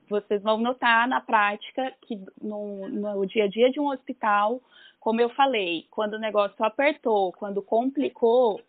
Vocês 0.09 0.41
vão 0.41 0.57
notar 0.57 1.07
na 1.07 1.19
prática 1.19 1.93
que 2.01 2.19
no, 2.41 2.87
no 2.87 3.25
dia 3.25 3.45
a 3.45 3.47
dia 3.47 3.69
de 3.69 3.79
um 3.79 3.89
hospital, 3.89 4.61
como 4.99 5.21
eu 5.21 5.29
falei, 5.29 5.85
quando 5.91 6.13
o 6.13 6.19
negócio 6.19 6.63
apertou, 6.63 7.33
quando 7.33 7.61
complicou, 7.61 8.61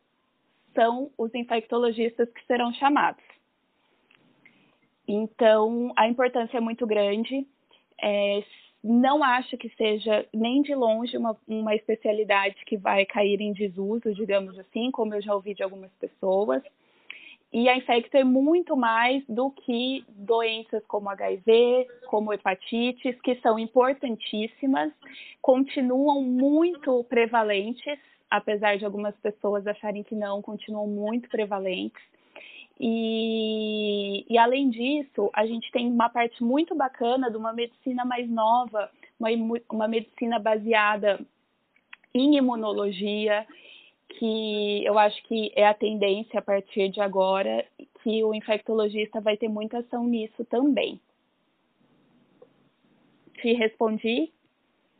são 0.74 1.10
os 1.16 1.34
infectologistas 1.34 2.28
que 2.30 2.44
serão 2.46 2.72
chamados. 2.74 3.22
Então, 5.06 5.92
a 5.96 6.06
importância 6.06 6.58
é 6.58 6.60
muito 6.60 6.86
grande. 6.86 7.46
É, 8.00 8.44
não 8.84 9.24
acho 9.24 9.56
que 9.56 9.68
seja 9.70 10.26
nem 10.32 10.62
de 10.62 10.74
longe 10.74 11.16
uma, 11.16 11.36
uma 11.48 11.74
especialidade 11.74 12.64
que 12.66 12.76
vai 12.76 13.06
cair 13.06 13.40
em 13.40 13.52
desuso, 13.52 14.14
digamos 14.14 14.58
assim, 14.58 14.90
como 14.90 15.14
eu 15.14 15.22
já 15.22 15.34
ouvi 15.34 15.54
de 15.54 15.62
algumas 15.62 15.90
pessoas. 15.94 16.62
E 17.52 17.68
a 17.68 17.76
infecto 17.76 18.14
é 18.16 18.24
muito 18.24 18.76
mais 18.76 19.24
do 19.26 19.50
que 19.50 20.04
doenças 20.08 20.84
como 20.86 21.08
HIV, 21.08 21.86
como 22.06 22.32
hepatites, 22.32 23.18
que 23.22 23.36
são 23.36 23.58
importantíssimas, 23.58 24.92
continuam 25.40 26.22
muito 26.22 27.02
prevalentes, 27.04 27.98
apesar 28.30 28.76
de 28.76 28.84
algumas 28.84 29.16
pessoas 29.16 29.66
acharem 29.66 30.02
que 30.02 30.14
não, 30.14 30.42
continuam 30.42 30.86
muito 30.86 31.28
prevalentes. 31.30 32.02
E, 32.78 34.24
e, 34.28 34.38
além 34.38 34.70
disso, 34.70 35.30
a 35.32 35.44
gente 35.46 35.70
tem 35.72 35.90
uma 35.90 36.08
parte 36.08 36.44
muito 36.44 36.74
bacana 36.76 37.30
de 37.30 37.36
uma 37.36 37.52
medicina 37.52 38.04
mais 38.04 38.28
nova, 38.30 38.90
uma, 39.18 39.30
uma 39.70 39.88
medicina 39.88 40.38
baseada 40.38 41.18
em 42.14 42.36
imunologia, 42.36 43.46
que 44.08 44.84
eu 44.84 44.98
acho 44.98 45.22
que 45.24 45.52
é 45.54 45.66
a 45.66 45.74
tendência 45.74 46.38
a 46.38 46.42
partir 46.42 46.88
de 46.88 47.00
agora, 47.00 47.66
que 48.02 48.24
o 48.24 48.34
infectologista 48.34 49.20
vai 49.20 49.36
ter 49.36 49.48
muita 49.48 49.78
ação 49.78 50.04
nisso 50.04 50.44
também. 50.46 51.00
Te 53.34 53.52
respondi? 53.52 54.32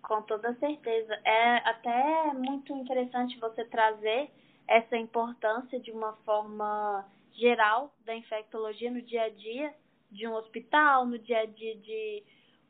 Com 0.02 0.22
toda 0.22 0.54
certeza. 0.54 1.18
É 1.24 1.56
até 1.68 2.32
muito 2.34 2.72
interessante 2.74 3.38
você 3.38 3.64
trazer 3.64 4.30
essa 4.66 4.96
importância 4.96 5.80
de 5.80 5.90
uma 5.90 6.12
forma 6.24 7.04
geral 7.32 7.92
da 8.04 8.14
infectologia 8.14 8.90
no 8.90 9.00
dia 9.02 9.24
a 9.24 9.28
dia 9.28 9.74
de 10.10 10.26
um 10.26 10.34
hospital, 10.34 11.06
no 11.06 11.18
dia 11.18 11.40
a 11.40 11.46
dia 11.46 11.76
de 11.76 12.22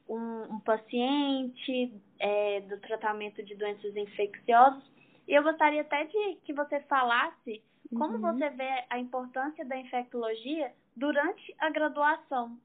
um, 0.09 0.55
um 0.55 0.61
paciente, 0.61 1.93
é, 2.19 2.61
do 2.63 2.79
tratamento 2.81 3.43
de 3.43 3.55
doenças 3.55 3.95
infecciosas. 3.97 4.83
E 5.29 5.35
eu 5.35 5.43
gostaria 5.43 5.83
até 5.83 6.05
de 6.05 6.39
que 6.45 6.55
você 6.55 6.81
falasse 6.81 7.63
como 7.95 8.15
uhum. 8.15 8.21
você 8.21 8.49
vê 8.51 8.85
a 8.89 8.99
importância 8.99 9.65
da 9.65 9.77
infectologia 9.77 10.73
durante 10.97 11.55
a 11.59 11.71
graduação. 11.71 12.57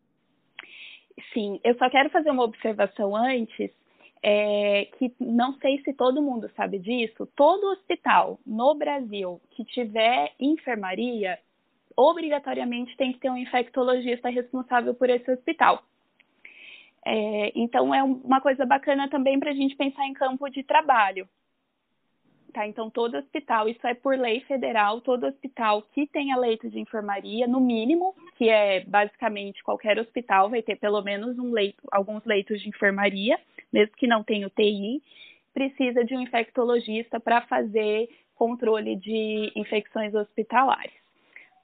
Sim, 1.33 1.59
eu 1.63 1.75
só 1.77 1.89
quero 1.89 2.09
fazer 2.09 2.31
uma 2.31 2.43
observação 2.43 3.15
antes, 3.15 3.69
é, 4.21 4.85
que 4.97 5.13
não 5.19 5.53
sei 5.59 5.81
se 5.83 5.93
todo 5.93 6.21
mundo 6.21 6.49
sabe 6.55 6.79
disso, 6.79 7.27
todo 7.35 7.71
hospital 7.71 8.39
no 8.45 8.73
Brasil 8.73 9.41
que 9.51 9.65
tiver 9.65 10.33
enfermaria 10.39 11.37
obrigatoriamente 11.95 12.95
tem 12.97 13.11
que 13.13 13.19
ter 13.19 13.29
um 13.29 13.37
infectologista 13.37 14.29
responsável 14.29 14.95
por 14.95 15.09
esse 15.09 15.29
hospital. 15.29 15.83
É, 17.05 17.51
então, 17.53 17.93
é 17.93 18.01
uma 18.01 18.39
coisa 18.39 18.65
bacana 18.65 19.09
também 19.09 19.37
para 19.39 19.51
a 19.51 19.53
gente 19.53 19.75
pensar 19.75 20.05
em 20.05 20.13
campo 20.13 20.49
de 20.49 20.63
trabalho. 20.63 21.27
Tá? 22.53 22.67
Então, 22.67 22.87
todo 22.87 23.17
hospital, 23.17 23.67
isso 23.67 23.85
é 23.87 23.95
por 23.95 24.15
lei 24.15 24.41
federal, 24.41 25.01
todo 25.01 25.25
hospital 25.25 25.81
que 25.91 26.05
tenha 26.05 26.37
leito 26.37 26.69
de 26.69 26.79
enfermaria, 26.79 27.47
no 27.47 27.59
mínimo, 27.59 28.13
que 28.37 28.47
é 28.47 28.81
basicamente 28.85 29.63
qualquer 29.63 29.97
hospital 29.97 30.51
vai 30.51 30.61
ter 30.61 30.75
pelo 30.75 31.01
menos 31.01 31.39
um 31.39 31.51
leito, 31.51 31.81
alguns 31.91 32.23
leitos 32.25 32.61
de 32.61 32.69
enfermaria, 32.69 33.39
mesmo 33.71 33.95
que 33.95 34.05
não 34.05 34.23
tenha 34.23 34.45
UTI, 34.45 35.01
precisa 35.51 36.05
de 36.05 36.15
um 36.15 36.21
infectologista 36.21 37.19
para 37.19 37.41
fazer 37.41 38.07
controle 38.35 38.95
de 38.97 39.51
infecções 39.55 40.13
hospitalares. 40.13 40.93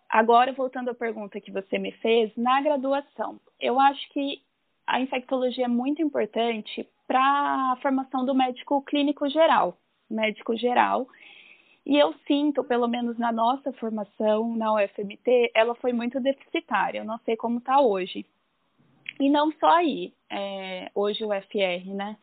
Agora, 0.09 0.51
voltando 0.53 0.89
à 0.89 0.95
pergunta 0.95 1.39
que 1.39 1.51
você 1.51 1.77
me 1.77 1.91
fez, 1.91 2.35
na 2.35 2.61
graduação, 2.61 3.39
eu 3.59 3.79
acho 3.79 4.09
que 4.09 4.41
a 4.87 4.99
infectologia 4.99 5.65
é 5.65 5.67
muito 5.67 6.01
importante 6.01 6.87
para 7.07 7.21
a 7.21 7.77
formação 7.79 8.25
do 8.25 8.33
médico 8.33 8.81
clínico 8.81 9.29
geral, 9.29 9.77
médico 10.09 10.55
geral. 10.55 11.07
E 11.85 11.97
eu 11.97 12.13
sinto, 12.27 12.63
pelo 12.63 12.87
menos 12.87 13.17
na 13.17 13.31
nossa 13.31 13.71
formação 13.73 14.55
na 14.55 14.73
UFMT, 14.75 15.51
ela 15.53 15.73
foi 15.75 15.93
muito 15.93 16.19
deficitária. 16.19 16.99
Eu 16.99 17.05
não 17.05 17.17
sei 17.19 17.35
como 17.35 17.59
está 17.59 17.79
hoje. 17.81 18.25
E 19.19 19.29
não 19.29 19.51
só 19.53 19.69
aí, 19.69 20.13
é, 20.29 20.91
hoje 20.93 21.23
o 21.25 21.29
FR, 21.29 21.93
né? 21.93 22.15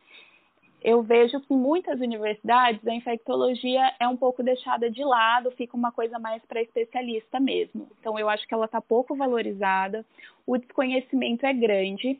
eu 0.81 1.01
vejo 1.01 1.39
que 1.41 1.53
em 1.53 1.57
muitas 1.57 1.99
universidades 1.99 2.85
a 2.87 2.93
infectologia 2.93 3.93
é 3.99 4.07
um 4.07 4.15
pouco 4.15 4.43
deixada 4.43 4.89
de 4.89 5.03
lado, 5.03 5.51
fica 5.51 5.75
uma 5.75 5.91
coisa 5.91 6.19
mais 6.19 6.41
para 6.45 6.61
especialista 6.61 7.39
mesmo. 7.39 7.87
Então, 7.99 8.17
eu 8.17 8.29
acho 8.29 8.47
que 8.47 8.53
ela 8.53 8.65
está 8.65 8.79
pouco 8.79 9.15
valorizada, 9.15 10.05
o 10.45 10.57
desconhecimento 10.57 11.45
é 11.45 11.53
grande. 11.53 12.19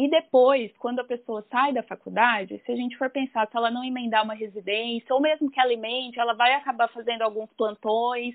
E 0.00 0.08
depois, 0.08 0.74
quando 0.78 1.00
a 1.00 1.04
pessoa 1.04 1.44
sai 1.50 1.74
da 1.74 1.82
faculdade, 1.82 2.58
se 2.64 2.72
a 2.72 2.74
gente 2.74 2.96
for 2.96 3.10
pensar 3.10 3.46
se 3.46 3.54
ela 3.54 3.70
não 3.70 3.84
emendar 3.84 4.24
uma 4.24 4.32
residência, 4.32 5.14
ou 5.14 5.20
mesmo 5.20 5.50
que 5.50 5.60
ela 5.60 5.74
emende, 5.74 6.18
ela 6.18 6.32
vai 6.32 6.54
acabar 6.54 6.88
fazendo 6.88 7.20
alguns 7.20 7.52
plantões, 7.52 8.34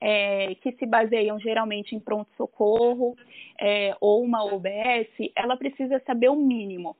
é, 0.00 0.54
que 0.54 0.70
se 0.70 0.86
baseiam 0.86 1.40
geralmente 1.40 1.96
em 1.96 1.98
pronto-socorro 1.98 3.16
é, 3.60 3.96
ou 4.00 4.22
uma 4.22 4.44
OBS, 4.44 5.08
ela 5.34 5.56
precisa 5.56 6.00
saber 6.06 6.28
o 6.28 6.36
mínimo. 6.36 6.96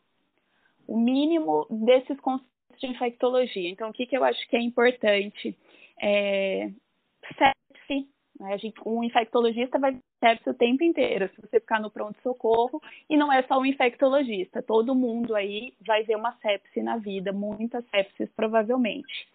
O 0.88 0.98
mínimo 0.98 1.64
desses 1.70 2.18
conceitos 2.18 2.50
de 2.80 2.88
infectologia. 2.88 3.70
Então, 3.70 3.90
o 3.90 3.92
que, 3.92 4.04
que 4.04 4.16
eu 4.16 4.24
acho 4.24 4.48
que 4.48 4.56
é 4.56 4.60
importante? 4.60 5.56
É, 6.02 6.72
né? 8.42 8.58
gente, 8.58 8.80
um 8.84 9.04
infectologista 9.04 9.78
vai 9.78 9.96
sepse 10.18 10.50
o 10.50 10.54
tempo 10.54 10.82
inteiro, 10.82 11.28
se 11.28 11.40
você 11.40 11.60
ficar 11.60 11.80
no 11.80 11.90
pronto-socorro, 11.90 12.82
e 13.08 13.16
não 13.16 13.32
é 13.32 13.42
só 13.44 13.58
um 13.58 13.66
infectologista, 13.66 14.62
todo 14.62 14.94
mundo 14.94 15.34
aí 15.34 15.72
vai 15.86 16.02
ver 16.02 16.16
uma 16.16 16.32
sepse 16.36 16.82
na 16.82 16.96
vida, 16.96 17.32
muitas 17.32 17.84
sepses 17.88 18.28
provavelmente. 18.34 19.28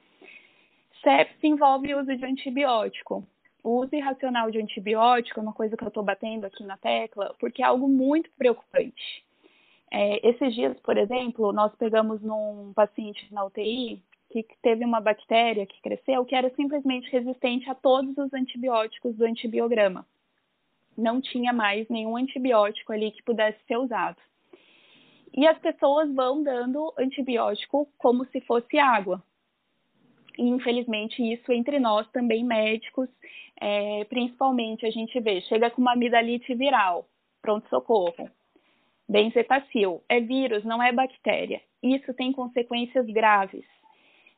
Sepse 1.01 1.47
envolve 1.47 1.93
o 1.93 2.01
uso 2.01 2.15
de 2.15 2.25
antibiótico. 2.25 3.25
O 3.63 3.81
uso 3.81 3.95
irracional 3.95 4.51
de 4.51 4.61
antibiótico 4.61 5.39
é 5.39 5.43
uma 5.43 5.53
coisa 5.53 5.75
que 5.75 5.83
eu 5.83 5.87
estou 5.89 6.03
batendo 6.03 6.45
aqui 6.45 6.63
na 6.63 6.77
tecla, 6.77 7.33
porque 7.39 7.61
é 7.61 7.65
algo 7.65 7.87
muito 7.87 8.29
preocupante. 8.37 9.25
É, 9.89 10.27
esses 10.27 10.53
dias, 10.53 10.77
por 10.81 10.97
exemplo, 10.97 11.53
nós 11.53 11.73
pegamos 11.75 12.21
num 12.21 12.73
paciente 12.73 13.25
na 13.33 13.45
UTI 13.45 14.01
que 14.43 14.57
teve 14.61 14.85
uma 14.85 14.99
bactéria 14.99 15.65
que 15.65 15.81
cresceu 15.81 16.25
que 16.25 16.35
era 16.35 16.49
simplesmente 16.55 17.11
resistente 17.11 17.69
a 17.69 17.75
todos 17.75 18.17
os 18.17 18.33
antibióticos 18.33 19.15
do 19.15 19.25
antibiograma. 19.25 20.05
Não 20.97 21.21
tinha 21.21 21.53
mais 21.53 21.87
nenhum 21.89 22.17
antibiótico 22.17 22.91
ali 22.91 23.11
que 23.11 23.23
pudesse 23.23 23.59
ser 23.67 23.77
usado. 23.77 24.17
E 25.35 25.45
as 25.45 25.57
pessoas 25.59 26.11
vão 26.13 26.41
dando 26.41 26.93
antibiótico 26.97 27.87
como 27.97 28.25
se 28.25 28.41
fosse 28.41 28.79
água. 28.79 29.21
E, 30.37 30.43
infelizmente, 30.43 31.21
isso 31.21 31.51
entre 31.51 31.79
nós 31.79 32.09
também 32.11 32.43
médicos, 32.43 33.09
é, 33.59 34.03
principalmente 34.05 34.85
a 34.85 34.89
gente 34.89 35.19
vê, 35.19 35.41
chega 35.41 35.69
com 35.69 35.81
uma 35.81 35.93
amidalite 35.93 36.53
viral, 36.55 37.07
pronto-socorro 37.41 38.29
Benzetacil 39.09 40.03
é 40.09 40.19
vírus, 40.19 40.65
não 40.65 40.83
é 40.83 40.91
bactéria. 40.91 41.61
Isso 41.81 42.13
tem 42.13 42.33
consequências 42.33 43.05
graves 43.05 43.65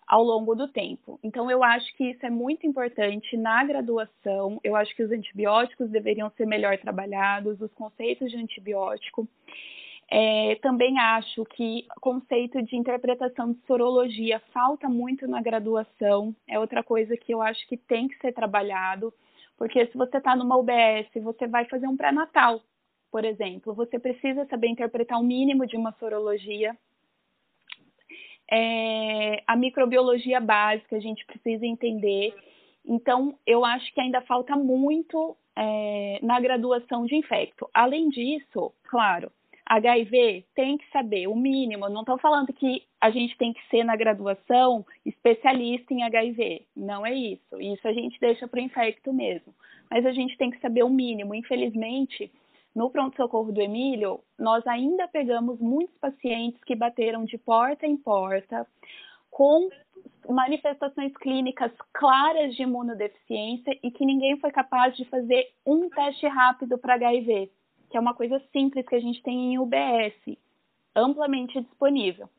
ao 0.09 0.23
longo 0.23 0.55
do 0.55 0.67
tempo. 0.67 1.19
Então, 1.23 1.51
eu 1.51 1.63
acho 1.63 1.95
que 1.95 2.05
isso 2.11 2.25
é 2.25 2.31
muito 2.31 2.65
importante 2.65 3.37
na 3.37 3.63
graduação. 3.63 4.59
Eu 4.63 4.75
acho 4.75 4.95
que 4.95 5.03
os 5.03 5.11
antibióticos 5.11 5.87
deveriam 5.91 6.31
ser 6.31 6.47
melhor 6.47 6.75
trabalhados, 6.79 7.61
os 7.61 7.71
conceitos 7.75 8.31
de 8.31 8.37
antibiótico. 8.37 9.27
É, 10.11 10.55
também 10.63 10.97
acho 10.97 11.45
que 11.45 11.85
o 11.95 11.99
conceito 11.99 12.59
de 12.63 12.75
interpretação 12.75 13.53
de 13.53 13.59
sorologia 13.67 14.41
falta 14.51 14.89
muito 14.89 15.27
na 15.27 15.39
graduação. 15.43 16.35
É 16.47 16.57
outra 16.57 16.83
coisa 16.83 17.15
que 17.15 17.31
eu 17.31 17.39
acho 17.43 17.67
que 17.67 17.77
tem 17.77 18.07
que 18.07 18.17
ser 18.17 18.33
trabalhado, 18.33 19.13
porque 19.55 19.85
se 19.85 19.95
você 19.95 20.17
está 20.17 20.35
numa 20.35 20.57
UBS, 20.57 21.07
você 21.21 21.45
vai 21.45 21.65
fazer 21.65 21.87
um 21.87 21.95
pré-natal 21.95 22.59
por 23.11 23.25
exemplo, 23.25 23.73
você 23.73 23.97
precisa 23.97 24.45
saber 24.45 24.67
interpretar 24.67 25.19
o 25.19 25.23
mínimo 25.23 25.65
de 25.65 25.75
uma 25.75 25.91
sorologia. 25.93 26.77
É, 28.51 29.43
a 29.45 29.55
microbiologia 29.55 30.39
básica 30.39 30.95
a 30.95 30.99
gente 30.99 31.25
precisa 31.25 31.65
entender. 31.65 32.33
Então, 32.85 33.37
eu 33.45 33.63
acho 33.63 33.93
que 33.93 34.01
ainda 34.01 34.21
falta 34.21 34.55
muito 34.55 35.37
é, 35.55 36.19
na 36.23 36.39
graduação 36.39 37.05
de 37.05 37.15
infecto. 37.15 37.69
Além 37.73 38.09
disso, 38.09 38.71
claro, 38.89 39.31
HIV 39.69 40.45
tem 40.55 40.77
que 40.79 40.89
saber 40.89 41.27
o 41.27 41.35
mínimo. 41.35 41.87
Não 41.89 42.01
estou 42.01 42.17
falando 42.17 42.51
que 42.51 42.83
a 42.99 43.11
gente 43.11 43.37
tem 43.37 43.53
que 43.53 43.61
ser 43.69 43.83
na 43.83 43.95
graduação 43.95 44.83
especialista 45.05 45.93
em 45.93 46.01
HIV. 46.01 46.65
Não 46.75 47.05
é 47.05 47.13
isso. 47.13 47.61
Isso 47.61 47.87
a 47.87 47.93
gente 47.93 48.19
deixa 48.19 48.47
para 48.47 48.59
o 48.59 48.63
infecto 48.63 49.13
mesmo. 49.13 49.53
Mas 49.89 50.05
a 50.07 50.11
gente 50.11 50.35
tem 50.37 50.49
que 50.49 50.59
saber 50.59 50.83
o 50.83 50.89
mínimo. 50.89 51.35
Infelizmente, 51.35 52.31
no 52.75 52.89
pronto-socorro 52.89 53.51
do 53.51 53.61
Emílio, 53.61 54.21
nós 54.37 54.65
ainda 54.67 55.07
pegamos 55.07 55.59
muitos 55.59 55.97
pacientes 55.97 56.63
que 56.63 56.75
bateram 56.75 57.25
de 57.25 57.37
porta 57.37 57.85
em 57.85 57.97
porta 57.97 58.67
com 59.29 59.69
manifestações 60.27 61.15
clínicas 61.17 61.71
claras 61.93 62.55
de 62.55 62.63
imunodeficiência 62.63 63.77
e 63.81 63.91
que 63.91 64.05
ninguém 64.05 64.37
foi 64.39 64.51
capaz 64.51 64.95
de 64.95 65.05
fazer 65.05 65.47
um 65.65 65.89
teste 65.89 66.27
rápido 66.27 66.77
para 66.77 66.95
HIV, 66.95 67.51
que 67.89 67.97
é 67.97 67.99
uma 67.99 68.13
coisa 68.13 68.41
simples 68.51 68.87
que 68.87 68.95
a 68.95 68.99
gente 68.99 69.21
tem 69.23 69.53
em 69.53 69.59
UBS, 69.59 70.37
amplamente 70.95 71.59
disponível. 71.61 72.29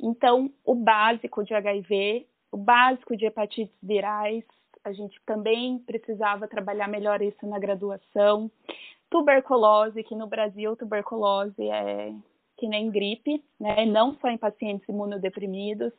Então, 0.00 0.50
o 0.64 0.74
básico 0.74 1.44
de 1.44 1.54
HIV, 1.54 2.26
o 2.50 2.56
básico 2.56 3.16
de 3.16 3.26
hepatites 3.26 3.76
virais, 3.80 4.44
a 4.84 4.92
gente 4.92 5.20
também 5.24 5.78
precisava 5.78 6.48
trabalhar 6.48 6.88
melhor 6.88 7.22
isso 7.22 7.46
na 7.46 7.58
graduação 7.58 8.50
tuberculose, 9.12 10.02
que 10.02 10.16
no 10.16 10.26
Brasil 10.26 10.74
tuberculose 10.74 11.68
é 11.68 12.12
que 12.56 12.66
nem 12.66 12.90
gripe, 12.90 13.44
né? 13.60 13.84
Não 13.84 14.14
só 14.14 14.28
em 14.28 14.38
pacientes 14.38 14.88
imunodeprimidos. 14.88 15.92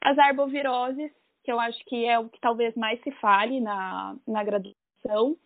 As 0.00 0.18
arboviroses, 0.18 1.10
que 1.42 1.50
eu 1.50 1.58
acho 1.58 1.82
que 1.86 2.04
é 2.04 2.18
o 2.18 2.28
que 2.28 2.40
talvez 2.40 2.74
mais 2.76 3.00
se 3.02 3.10
fale 3.12 3.58
na, 3.60 4.14
na 4.26 4.44
graduação. 4.44 5.36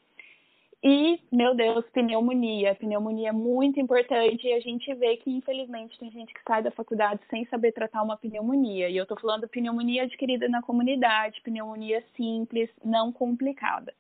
E, 0.83 1.21
meu 1.33 1.55
Deus, 1.55 1.85
pneumonia. 1.91 2.75
Pneumonia 2.75 3.29
é 3.29 3.33
muito 3.33 3.81
importante 3.81 4.47
e 4.47 4.53
a 4.53 4.61
gente 4.61 4.93
vê 4.95 5.17
que, 5.17 5.31
infelizmente, 5.31 5.99
tem 5.99 6.11
gente 6.11 6.35
que 6.35 6.41
sai 6.47 6.63
da 6.63 6.71
faculdade 6.71 7.21
sem 7.31 7.47
saber 7.47 7.73
tratar 7.73 8.03
uma 8.03 8.17
pneumonia. 8.17 8.89
E 8.89 8.97
eu 8.97 9.05
estou 9.05 9.19
falando 9.19 9.49
pneumonia 9.49 10.03
adquirida 10.03 10.49
na 10.49 10.61
comunidade, 10.61 11.41
pneumonia 11.43 12.05
simples, 12.17 12.69
não 12.85 13.13
complicada. 13.13 13.95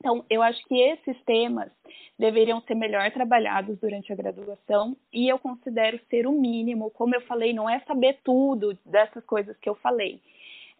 Então, 0.00 0.24
eu 0.30 0.42
acho 0.42 0.64
que 0.66 0.74
esses 0.74 1.20
temas 1.24 1.70
deveriam 2.18 2.60
ser 2.62 2.74
melhor 2.74 3.10
trabalhados 3.10 3.78
durante 3.78 4.12
a 4.12 4.16
graduação 4.16 4.96
e 5.12 5.28
eu 5.28 5.38
considero 5.38 5.98
ser 6.08 6.26
o 6.26 6.32
mínimo. 6.32 6.90
Como 6.90 7.14
eu 7.14 7.20
falei, 7.22 7.52
não 7.52 7.68
é 7.68 7.80
saber 7.80 8.20
tudo 8.22 8.78
dessas 8.86 9.24
coisas 9.24 9.56
que 9.58 9.68
eu 9.68 9.74
falei, 9.74 10.20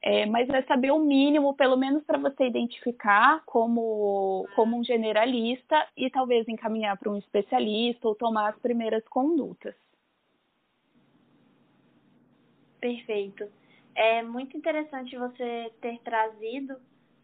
é, 0.00 0.24
mas 0.26 0.48
é 0.48 0.62
saber 0.62 0.92
o 0.92 1.00
mínimo, 1.00 1.54
pelo 1.54 1.76
menos 1.76 2.04
para 2.04 2.18
você 2.18 2.46
identificar 2.46 3.42
como, 3.44 4.46
como 4.54 4.78
um 4.78 4.84
generalista 4.84 5.88
e 5.96 6.08
talvez 6.08 6.46
encaminhar 6.46 6.96
para 6.96 7.10
um 7.10 7.16
especialista 7.16 8.06
ou 8.06 8.14
tomar 8.14 8.50
as 8.50 8.58
primeiras 8.60 9.06
condutas. 9.08 9.74
Perfeito. 12.80 13.48
É 13.96 14.22
muito 14.22 14.56
interessante 14.56 15.16
você 15.16 15.72
ter 15.80 15.98
trazido 16.02 16.76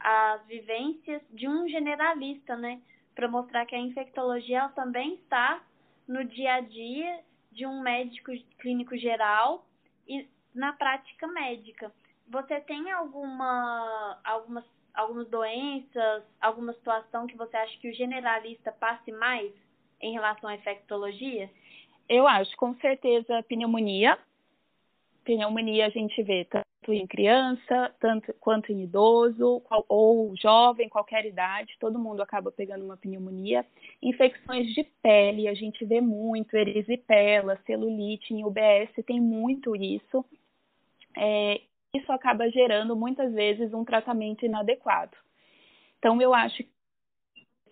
as 0.04 0.46
vivências 0.46 1.22
de 1.30 1.48
um 1.48 1.66
generalista, 1.66 2.54
né? 2.56 2.80
Para 3.14 3.26
mostrar 3.26 3.64
que 3.64 3.74
a 3.74 3.78
infectologia 3.78 4.68
também 4.74 5.14
está 5.14 5.62
no 6.06 6.22
dia 6.22 6.54
a 6.54 6.60
dia 6.60 7.20
de 7.50 7.64
um 7.64 7.80
médico 7.80 8.30
clínico 8.58 8.96
geral 8.98 9.64
e 10.06 10.28
na 10.54 10.74
prática 10.74 11.26
médica. 11.26 11.90
Você 12.28 12.60
tem 12.60 12.90
alguma 12.92 14.20
algumas 14.22 14.64
algumas 14.92 15.28
doenças, 15.28 16.22
alguma 16.40 16.72
situação 16.74 17.26
que 17.26 17.36
você 17.36 17.56
acha 17.56 17.78
que 17.78 17.88
o 17.88 17.94
generalista 17.94 18.70
passe 18.72 19.10
mais 19.10 19.52
em 20.00 20.12
relação 20.12 20.48
à 20.48 20.54
infectologia? 20.54 21.50
Eu 22.08 22.28
acho, 22.28 22.54
com 22.56 22.74
certeza, 22.76 23.42
pneumonia. 23.44 24.18
Pneumonia 25.24 25.86
a 25.86 25.90
gente 25.90 26.22
vê 26.22 26.44
tanto 26.44 26.92
em 26.92 27.06
criança, 27.06 27.94
tanto 27.98 28.32
quanto 28.34 28.70
em 28.70 28.82
idoso 28.82 29.62
ou 29.88 30.34
jovem, 30.36 30.88
qualquer 30.88 31.24
idade, 31.24 31.76
todo 31.80 31.98
mundo 31.98 32.22
acaba 32.22 32.52
pegando 32.52 32.84
uma 32.84 32.96
pneumonia. 32.96 33.64
Infecções 34.02 34.66
de 34.74 34.84
pele, 35.02 35.48
a 35.48 35.54
gente 35.54 35.84
vê 35.84 36.00
muito, 36.00 36.54
erisipela, 36.54 37.58
celulite, 37.66 38.34
em 38.34 38.44
UBS 38.44 38.90
tem 39.06 39.20
muito 39.20 39.74
isso. 39.74 40.24
É, 41.16 41.60
isso 41.94 42.10
acaba 42.12 42.50
gerando 42.50 42.94
muitas 42.94 43.32
vezes 43.32 43.72
um 43.72 43.84
tratamento 43.84 44.44
inadequado. 44.44 45.16
Então, 45.98 46.20
eu 46.20 46.34
acho 46.34 46.58
que 46.58 46.73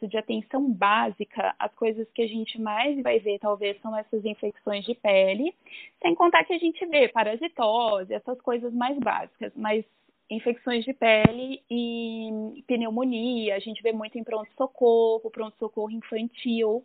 de 0.07 0.17
atenção 0.17 0.71
básica, 0.71 1.55
as 1.59 1.73
coisas 1.75 2.09
que 2.13 2.23
a 2.23 2.27
gente 2.27 2.61
mais 2.61 3.01
vai 3.03 3.19
ver 3.19 3.39
talvez 3.39 3.81
são 3.81 3.97
essas 3.97 4.25
infecções 4.25 4.85
de 4.85 4.95
pele, 4.95 5.55
sem 6.01 6.15
contar 6.15 6.45
que 6.45 6.53
a 6.53 6.59
gente 6.59 6.85
vê 6.87 7.09
parasitose, 7.09 8.13
essas 8.13 8.41
coisas 8.41 8.73
mais 8.73 8.99
básicas, 8.99 9.53
mas 9.57 9.85
infecções 10.31 10.85
de 10.85 10.93
pele 10.93 11.63
e 11.71 12.63
pneumonia, 12.67 13.55
a 13.55 13.59
gente 13.59 13.83
vê 13.83 13.93
muito 13.93 14.19
em 14.19 14.25
pronto-socorro, 14.25 15.31
pronto-socorro 15.31 15.91
infantil, 15.91 16.85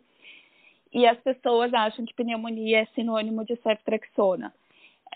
e 0.92 1.06
as 1.06 1.18
pessoas 1.20 1.72
acham 1.74 2.04
que 2.04 2.14
pneumonia 2.14 2.80
é 2.80 2.86
sinônimo 2.86 3.44
de 3.44 3.56
ceftriaxona. 3.56 4.52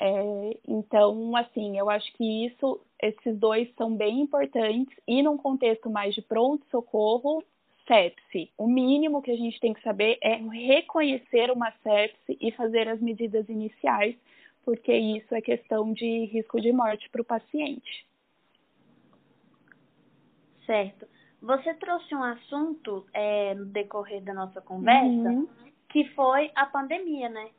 É, 0.00 0.58
então, 0.66 1.36
assim, 1.36 1.78
eu 1.78 1.88
acho 1.90 2.12
que 2.14 2.46
isso, 2.46 2.80
esses 3.00 3.38
dois 3.38 3.72
são 3.76 3.94
bem 3.94 4.20
importantes 4.20 4.96
e 5.06 5.22
num 5.22 5.36
contexto 5.36 5.90
mais 5.90 6.14
de 6.14 6.22
pronto-socorro, 6.22 7.44
sepse. 7.86 8.50
O 8.56 8.66
mínimo 8.66 9.22
que 9.22 9.30
a 9.30 9.36
gente 9.36 9.58
tem 9.60 9.72
que 9.72 9.82
saber 9.82 10.18
é 10.22 10.36
reconhecer 10.36 11.50
uma 11.50 11.70
sepse 11.82 12.36
e 12.40 12.50
fazer 12.52 12.88
as 12.88 13.00
medidas 13.00 13.48
iniciais, 13.48 14.16
porque 14.64 14.92
isso 14.92 15.34
é 15.34 15.40
questão 15.40 15.92
de 15.92 16.26
risco 16.26 16.60
de 16.60 16.72
morte 16.72 17.08
para 17.10 17.22
o 17.22 17.24
paciente. 17.24 18.06
Certo. 20.66 21.06
Você 21.40 21.74
trouxe 21.74 22.14
um 22.14 22.22
assunto 22.22 23.04
é, 23.12 23.54
no 23.54 23.66
decorrer 23.66 24.22
da 24.22 24.32
nossa 24.32 24.60
conversa, 24.60 25.28
uhum. 25.28 25.48
que 25.88 26.04
foi 26.10 26.52
a 26.54 26.66
pandemia, 26.66 27.28
né? 27.28 27.50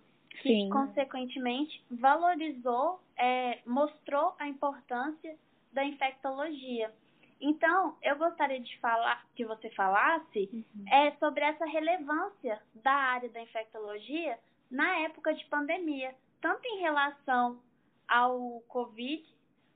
Que, 0.41 0.47
Sim. 0.47 0.69
consequentemente, 0.69 1.83
valorizou, 1.91 3.01
é, 3.17 3.59
mostrou 3.65 4.33
a 4.39 4.47
importância 4.47 5.35
da 5.73 5.83
infectologia. 5.83 6.91
Então, 7.45 7.97
eu 8.01 8.15
gostaria 8.15 8.61
de 8.61 8.79
falar 8.79 9.21
que 9.35 9.43
você 9.43 9.69
falasse 9.71 10.49
uhum. 10.53 10.85
é, 10.87 11.11
sobre 11.17 11.43
essa 11.43 11.65
relevância 11.65 12.61
da 12.75 12.93
área 12.93 13.27
da 13.27 13.41
infectologia 13.41 14.39
na 14.71 14.99
época 14.99 15.33
de 15.33 15.43
pandemia, 15.47 16.15
tanto 16.39 16.65
em 16.65 16.79
relação 16.79 17.59
ao 18.07 18.61
Covid 18.69 19.21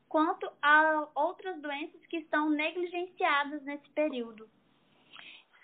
quanto 0.07 0.49
a 0.61 1.09
outras 1.13 1.59
doenças 1.61 1.99
que 2.05 2.19
estão 2.19 2.49
negligenciadas 2.49 3.61
nesse 3.63 3.89
período. 3.89 4.49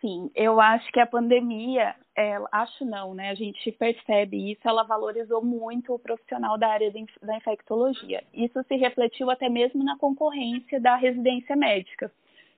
Sim, 0.03 0.29
eu 0.35 0.59
acho 0.59 0.91
que 0.91 0.99
a 0.99 1.07
pandemia, 1.07 1.95
é, 2.13 2.37
acho 2.51 2.83
não, 2.83 3.13
né? 3.13 3.29
A 3.29 3.35
gente 3.35 3.71
percebe 3.71 4.51
isso, 4.51 4.59
ela 4.67 4.83
valorizou 4.83 5.41
muito 5.41 5.93
o 5.93 5.99
profissional 5.99 6.57
da 6.57 6.67
área 6.67 6.91
da 7.21 7.37
infectologia. 7.37 8.21
Isso 8.33 8.61
se 8.63 8.75
refletiu 8.75 9.31
até 9.31 9.47
mesmo 9.47 9.81
na 9.81 9.97
concorrência 9.97 10.77
da 10.81 10.97
residência 10.97 11.55
médica, 11.55 12.11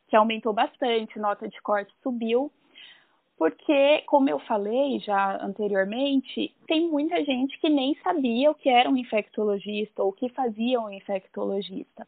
que 0.07 0.15
aumentou 0.15 0.53
bastante, 0.53 1.19
nota 1.19 1.47
de 1.47 1.61
corte 1.61 1.93
subiu, 2.01 2.51
porque, 3.37 4.01
como 4.07 4.27
eu 4.27 4.39
falei 4.39 4.97
já 5.01 5.37
anteriormente, 5.39 6.51
tem 6.65 6.89
muita 6.89 7.23
gente 7.23 7.59
que 7.59 7.69
nem 7.69 7.93
sabia 8.03 8.49
o 8.49 8.55
que 8.55 8.69
era 8.69 8.89
um 8.89 8.97
infectologista 8.97 10.01
ou 10.01 10.09
o 10.09 10.13
que 10.13 10.29
fazia 10.29 10.81
um 10.81 10.89
infectologista. 10.89 12.07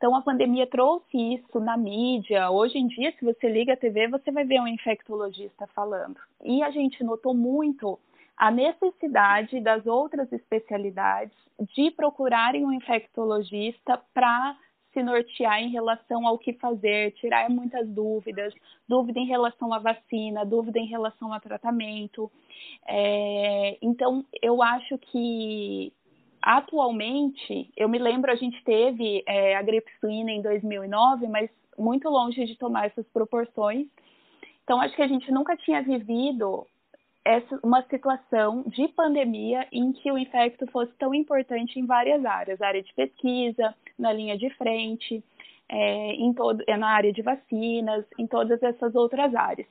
Então, 0.00 0.16
a 0.16 0.22
pandemia 0.22 0.66
trouxe 0.66 1.34
isso 1.34 1.60
na 1.60 1.76
mídia. 1.76 2.50
Hoje 2.50 2.78
em 2.78 2.86
dia, 2.86 3.12
se 3.18 3.22
você 3.22 3.46
liga 3.50 3.74
a 3.74 3.76
TV, 3.76 4.08
você 4.08 4.30
vai 4.30 4.44
ver 4.46 4.58
um 4.58 4.66
infectologista 4.66 5.66
falando. 5.74 6.16
E 6.42 6.62
a 6.62 6.70
gente 6.70 7.04
notou 7.04 7.34
muito 7.34 7.98
a 8.34 8.50
necessidade 8.50 9.60
das 9.60 9.86
outras 9.86 10.32
especialidades 10.32 11.36
de 11.76 11.90
procurarem 11.90 12.64
um 12.64 12.72
infectologista 12.72 14.00
para 14.14 14.56
se 14.90 15.02
nortear 15.02 15.60
em 15.60 15.68
relação 15.68 16.26
ao 16.26 16.38
que 16.38 16.54
fazer, 16.54 17.12
tirar 17.12 17.50
muitas 17.50 17.86
dúvidas, 17.86 18.54
dúvida 18.88 19.20
em 19.20 19.26
relação 19.26 19.70
à 19.70 19.78
vacina, 19.78 20.46
dúvida 20.46 20.78
em 20.78 20.86
relação 20.86 21.30
ao 21.30 21.40
tratamento. 21.42 22.32
É, 22.88 23.76
então, 23.82 24.24
eu 24.40 24.62
acho 24.62 24.96
que 24.96 25.92
atualmente, 26.42 27.70
eu 27.76 27.88
me 27.88 27.98
lembro, 27.98 28.30
a 28.30 28.36
gente 28.36 28.62
teve 28.64 29.22
é, 29.26 29.56
a 29.56 29.62
gripe 29.62 29.90
suína 30.00 30.30
em 30.30 30.42
2009, 30.42 31.26
mas 31.28 31.50
muito 31.78 32.08
longe 32.08 32.44
de 32.44 32.56
tomar 32.56 32.86
essas 32.86 33.06
proporções. 33.08 33.86
Então, 34.64 34.80
acho 34.80 34.94
que 34.94 35.02
a 35.02 35.08
gente 35.08 35.30
nunca 35.32 35.56
tinha 35.56 35.82
vivido 35.82 36.66
essa, 37.24 37.58
uma 37.62 37.82
situação 37.82 38.64
de 38.66 38.88
pandemia 38.88 39.66
em 39.72 39.92
que 39.92 40.10
o 40.10 40.18
infecto 40.18 40.66
fosse 40.68 40.92
tão 40.98 41.14
importante 41.14 41.78
em 41.78 41.86
várias 41.86 42.24
áreas, 42.24 42.60
área 42.60 42.82
de 42.82 42.92
pesquisa, 42.94 43.74
na 43.98 44.12
linha 44.12 44.36
de 44.36 44.48
frente, 44.50 45.22
é, 45.68 46.12
em 46.14 46.32
todo, 46.32 46.62
é, 46.66 46.76
na 46.76 46.88
área 46.88 47.12
de 47.12 47.22
vacinas, 47.22 48.04
em 48.18 48.26
todas 48.26 48.62
essas 48.62 48.94
outras 48.94 49.34
áreas. 49.34 49.68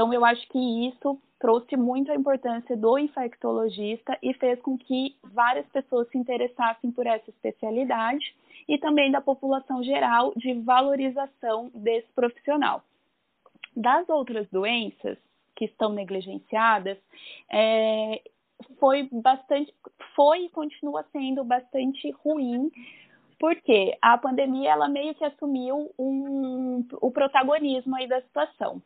Então, 0.00 0.14
eu 0.14 0.24
acho 0.24 0.48
que 0.48 0.88
isso 0.88 1.20
trouxe 1.38 1.76
muito 1.76 2.10
a 2.10 2.14
importância 2.14 2.74
do 2.74 2.98
infectologista 2.98 4.16
e 4.22 4.32
fez 4.32 4.58
com 4.62 4.78
que 4.78 5.14
várias 5.22 5.66
pessoas 5.66 6.08
se 6.08 6.16
interessassem 6.16 6.90
por 6.90 7.06
essa 7.06 7.28
especialidade 7.28 8.34
e 8.66 8.78
também 8.78 9.10
da 9.10 9.20
população 9.20 9.82
geral 9.82 10.32
de 10.34 10.54
valorização 10.54 11.70
desse 11.74 12.10
profissional. 12.14 12.82
Das 13.76 14.08
outras 14.08 14.48
doenças, 14.48 15.18
que 15.54 15.66
estão 15.66 15.92
negligenciadas, 15.92 16.96
é, 17.52 18.22
foi 18.78 19.06
bastante, 19.12 19.70
foi 20.16 20.46
e 20.46 20.48
continua 20.48 21.04
sendo 21.12 21.44
bastante 21.44 22.10
ruim, 22.24 22.70
porque 23.38 23.98
a 24.00 24.16
pandemia 24.16 24.70
ela 24.70 24.88
meio 24.88 25.14
que 25.14 25.26
assumiu 25.26 25.92
um, 25.98 26.86
o 27.02 27.10
protagonismo 27.10 27.96
aí 27.96 28.08
da 28.08 28.22
situação. 28.22 28.80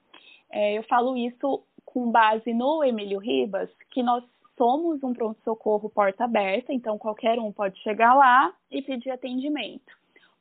É, 0.57 0.79
eu 0.79 0.85
falo 0.85 1.17
isso 1.17 1.65
com 1.85 2.13
base 2.13 2.55
no 2.55 2.85
Emílio 2.85 3.19
Ribas, 3.19 3.69
que 3.91 4.05
nós 4.05 4.23
somos 4.57 5.03
um 5.03 5.13
pronto-socorro 5.13 5.91
porta 5.91 6.23
aberta, 6.23 6.73
então 6.73 6.97
qualquer 6.97 7.41
um 7.41 7.51
pode 7.51 7.77
chegar 7.81 8.15
lá 8.15 8.55
e 8.71 8.81
pedir 8.81 9.11
atendimento. 9.11 9.93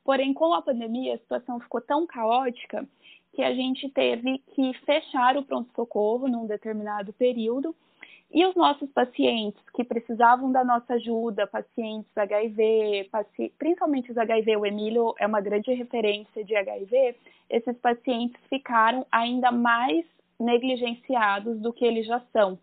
Porém, 0.04 0.32
com 0.32 0.54
a 0.54 0.62
pandemia, 0.62 1.16
a 1.16 1.18
situação 1.18 1.58
ficou 1.58 1.80
tão 1.80 2.06
caótica 2.06 2.86
que 3.32 3.42
a 3.42 3.52
gente 3.52 3.88
teve 3.90 4.38
que 4.54 4.72
fechar 4.84 5.36
o 5.36 5.42
pronto-socorro 5.42 6.28
num 6.28 6.46
determinado 6.46 7.12
período 7.12 7.74
e 8.34 8.44
os 8.44 8.56
nossos 8.56 8.90
pacientes 8.90 9.62
que 9.72 9.84
precisavam 9.84 10.50
da 10.50 10.64
nossa 10.64 10.94
ajuda, 10.94 11.46
pacientes 11.46 12.10
HIV, 12.16 13.08
paci... 13.08 13.52
principalmente 13.56 14.10
os 14.10 14.18
HIV, 14.18 14.56
o 14.56 14.66
Emílio 14.66 15.14
é 15.20 15.26
uma 15.26 15.40
grande 15.40 15.72
referência 15.72 16.44
de 16.44 16.56
HIV, 16.56 17.14
esses 17.48 17.78
pacientes 17.78 18.36
ficaram 18.48 19.06
ainda 19.12 19.52
mais 19.52 20.04
negligenciados 20.38 21.60
do 21.60 21.72
que 21.72 21.84
eles 21.84 22.06
já 22.06 22.20
são. 22.32 22.58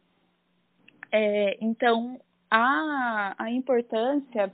É, 1.09 1.57
então, 1.61 2.19
a, 2.49 3.33
a 3.37 3.49
importância 3.49 4.53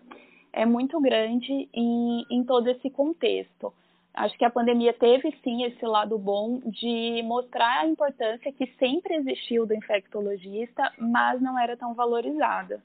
é 0.53 0.67
muito 0.67 1.01
grande 1.01 1.67
em, 1.73 2.25
em 2.29 2.43
todo 2.43 2.67
esse 2.67 2.91
contexto 2.91 3.73
acho 4.17 4.37
que 4.37 4.43
a 4.43 4.49
pandemia 4.49 4.93
teve 4.93 5.31
sim 5.43 5.63
esse 5.63 5.85
lado 5.85 6.17
bom 6.17 6.59
de 6.65 7.21
mostrar 7.23 7.81
a 7.81 7.87
importância 7.87 8.51
que 8.51 8.65
sempre 8.79 9.15
existiu 9.15 9.65
do 9.65 9.75
infectologista, 9.75 10.91
mas 10.97 11.39
não 11.39 11.57
era 11.57 11.77
tão 11.77 11.93
valorizada. 11.93 12.83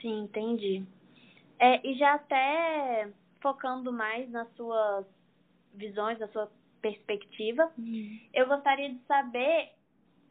Sim, 0.00 0.24
entendi. 0.24 0.84
É, 1.58 1.86
e 1.86 1.94
já 1.94 2.14
até 2.14 3.08
focando 3.40 3.92
mais 3.92 4.28
nas 4.30 4.52
suas 4.54 5.06
visões, 5.72 6.18
na 6.18 6.28
sua 6.28 6.50
perspectiva, 6.80 7.70
uhum. 7.78 8.20
eu 8.34 8.46
gostaria 8.46 8.90
de 8.90 8.98
saber 9.06 9.70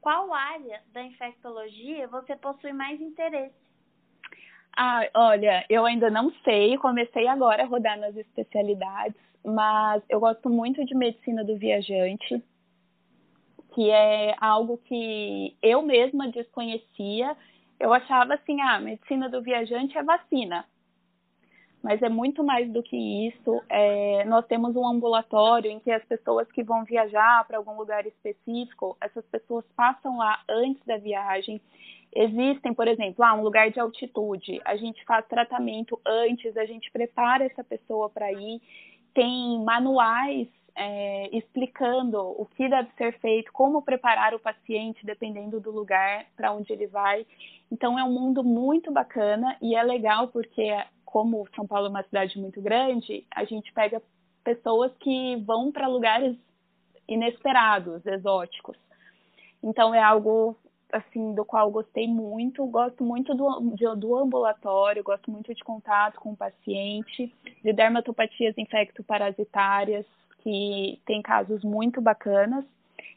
qual 0.02 0.34
área 0.34 0.84
da 0.92 1.02
infectologia 1.02 2.08
você 2.10 2.36
possui 2.36 2.74
mais 2.74 3.00
interesse. 3.00 3.63
Ah, 4.76 5.08
olha, 5.14 5.64
eu 5.70 5.86
ainda 5.86 6.10
não 6.10 6.32
sei, 6.44 6.78
comecei 6.78 7.28
agora 7.28 7.64
a 7.64 7.66
rodar 7.66 8.00
nas 8.00 8.16
especialidades, 8.18 9.20
mas 9.46 10.02
eu 10.10 10.20
gosto 10.20 10.50
muito 10.50 10.84
de 10.84 10.96
medicina 10.96 11.44
do 11.44 11.56
viajante, 11.56 12.44
que 13.74 13.90
é 13.92 14.36
algo 14.40 14.78
que 14.86 15.56
eu 15.62 15.84
mesma 15.84 16.28
desconhecia. 16.30 17.38
Eu 17.80 17.94
achava 17.94 18.34
assim, 18.34 18.62
ah, 18.62 18.80
medicina 18.80 19.30
do 19.30 19.44
viajante 19.44 19.98
é 19.98 20.04
vacina. 20.04 20.66
Mas 21.84 22.02
é 22.02 22.10
muito 22.10 22.44
mais 22.44 22.72
do 22.72 22.82
que 22.82 23.28
isso. 23.28 23.62
É, 23.70 24.24
nós 24.26 24.46
temos 24.48 24.76
um 24.76 24.88
ambulatório 24.88 25.70
em 25.70 25.80
que 25.82 25.92
as 25.92 26.04
pessoas 26.06 26.50
que 26.52 26.64
vão 26.64 26.86
viajar 26.86 27.46
para 27.46 27.58
algum 27.58 27.76
lugar 27.76 28.08
específico, 28.08 28.98
essas 29.02 29.26
pessoas 29.26 29.66
passam 29.76 30.18
lá 30.18 30.42
antes 30.50 30.82
da 30.86 30.98
viagem 30.98 31.62
Existem, 32.16 32.74
por 32.74 32.88
exemplo, 32.88 33.24
ah, 33.24 33.34
um 33.34 33.42
lugar 33.42 33.72
de 33.72 33.80
altitude, 33.80 34.62
a 34.66 34.76
gente 34.76 35.04
faz 35.06 35.26
tratamento 35.28 36.00
antes, 36.06 36.56
a 36.56 36.66
gente 36.66 36.92
prepara 36.92 37.44
essa 37.46 37.64
pessoa 37.64 38.10
para 38.10 38.32
ir, 38.32 38.62
tem 39.14 39.64
manuais 39.64 40.48
é, 40.76 41.30
explicando 41.36 42.20
o 42.20 42.46
que 42.46 42.68
deve 42.68 42.90
ser 42.98 43.18
feito, 43.20 43.52
como 43.52 43.82
preparar 43.82 44.34
o 44.34 44.40
paciente, 44.40 45.06
dependendo 45.06 45.60
do 45.60 45.72
lugar 45.72 46.26
para 46.36 46.52
onde 46.52 46.72
ele 46.72 46.88
vai. 46.88 47.26
Então, 47.72 47.98
é 47.98 48.04
um 48.04 48.12
mundo 48.12 48.44
muito 48.44 48.92
bacana 48.92 49.56
e 49.62 49.76
é 49.76 49.84
legal 49.84 50.28
porque, 50.28 50.70
como 51.06 51.48
São 51.56 51.68
Paulo 51.68 51.88
é 51.88 51.90
uma 51.90 52.04
cidade 52.04 52.40
muito 52.40 52.62
grande, 52.62 53.26
a 53.32 53.44
gente 53.44 53.72
pega 53.74 54.02
pessoas 54.44 54.92
que 55.00 55.36
vão 55.38 55.72
para 55.72 55.88
lugares 55.88 56.36
inesperados, 57.08 58.06
exóticos. 58.06 58.78
Então, 59.62 59.94
é 59.94 60.02
algo 60.02 60.58
assim, 60.94 61.34
do 61.34 61.44
qual 61.44 61.70
gostei 61.72 62.08
muito. 62.08 62.66
Gosto 62.68 63.04
muito 63.04 63.34
do, 63.34 63.72
de, 63.76 63.84
do 64.00 64.16
ambulatório, 64.16 65.04
gosto 65.04 65.32
muito 65.32 65.54
de 65.54 65.64
contato 65.64 66.20
com 66.20 66.32
o 66.32 66.38
paciente, 66.38 67.34
de 67.64 67.74
dermatopatias 67.74 68.58
infectoparasitárias, 68.58 70.06
que 70.40 71.00
tem 71.06 71.22
casos 71.22 71.64
muito 71.64 72.00
bacanas. 72.00 72.64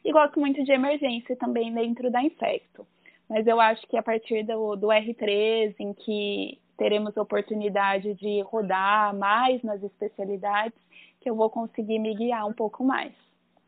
E 0.03 0.11
gosto 0.11 0.39
muito 0.39 0.63
de 0.63 0.71
emergência 0.71 1.35
também 1.35 1.73
dentro 1.73 2.09
da 2.09 2.21
infecto. 2.21 2.85
Mas 3.29 3.45
eu 3.45 3.59
acho 3.59 3.85
que 3.87 3.97
a 3.97 4.03
partir 4.03 4.43
do, 4.43 4.75
do 4.75 4.87
R3, 4.87 5.75
em 5.79 5.93
que 5.93 6.57
teremos 6.77 7.15
oportunidade 7.17 8.13
de 8.13 8.41
rodar 8.41 9.15
mais 9.15 9.61
nas 9.63 9.83
especialidades, 9.83 10.79
que 11.19 11.29
eu 11.29 11.35
vou 11.35 11.49
conseguir 11.49 11.99
me 11.99 12.15
guiar 12.15 12.47
um 12.47 12.53
pouco 12.53 12.83
mais. 12.83 13.11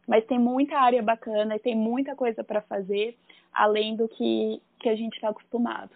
Mas 0.07 0.25
tem 0.25 0.39
muita 0.39 0.77
área 0.77 1.03
bacana 1.03 1.55
e 1.55 1.59
tem 1.59 1.75
muita 1.75 2.15
coisa 2.15 2.43
para 2.43 2.61
fazer 2.61 3.17
além 3.53 3.95
do 3.95 4.07
que, 4.07 4.61
que 4.79 4.89
a 4.89 4.95
gente 4.95 5.15
está 5.15 5.29
acostumado. 5.29 5.95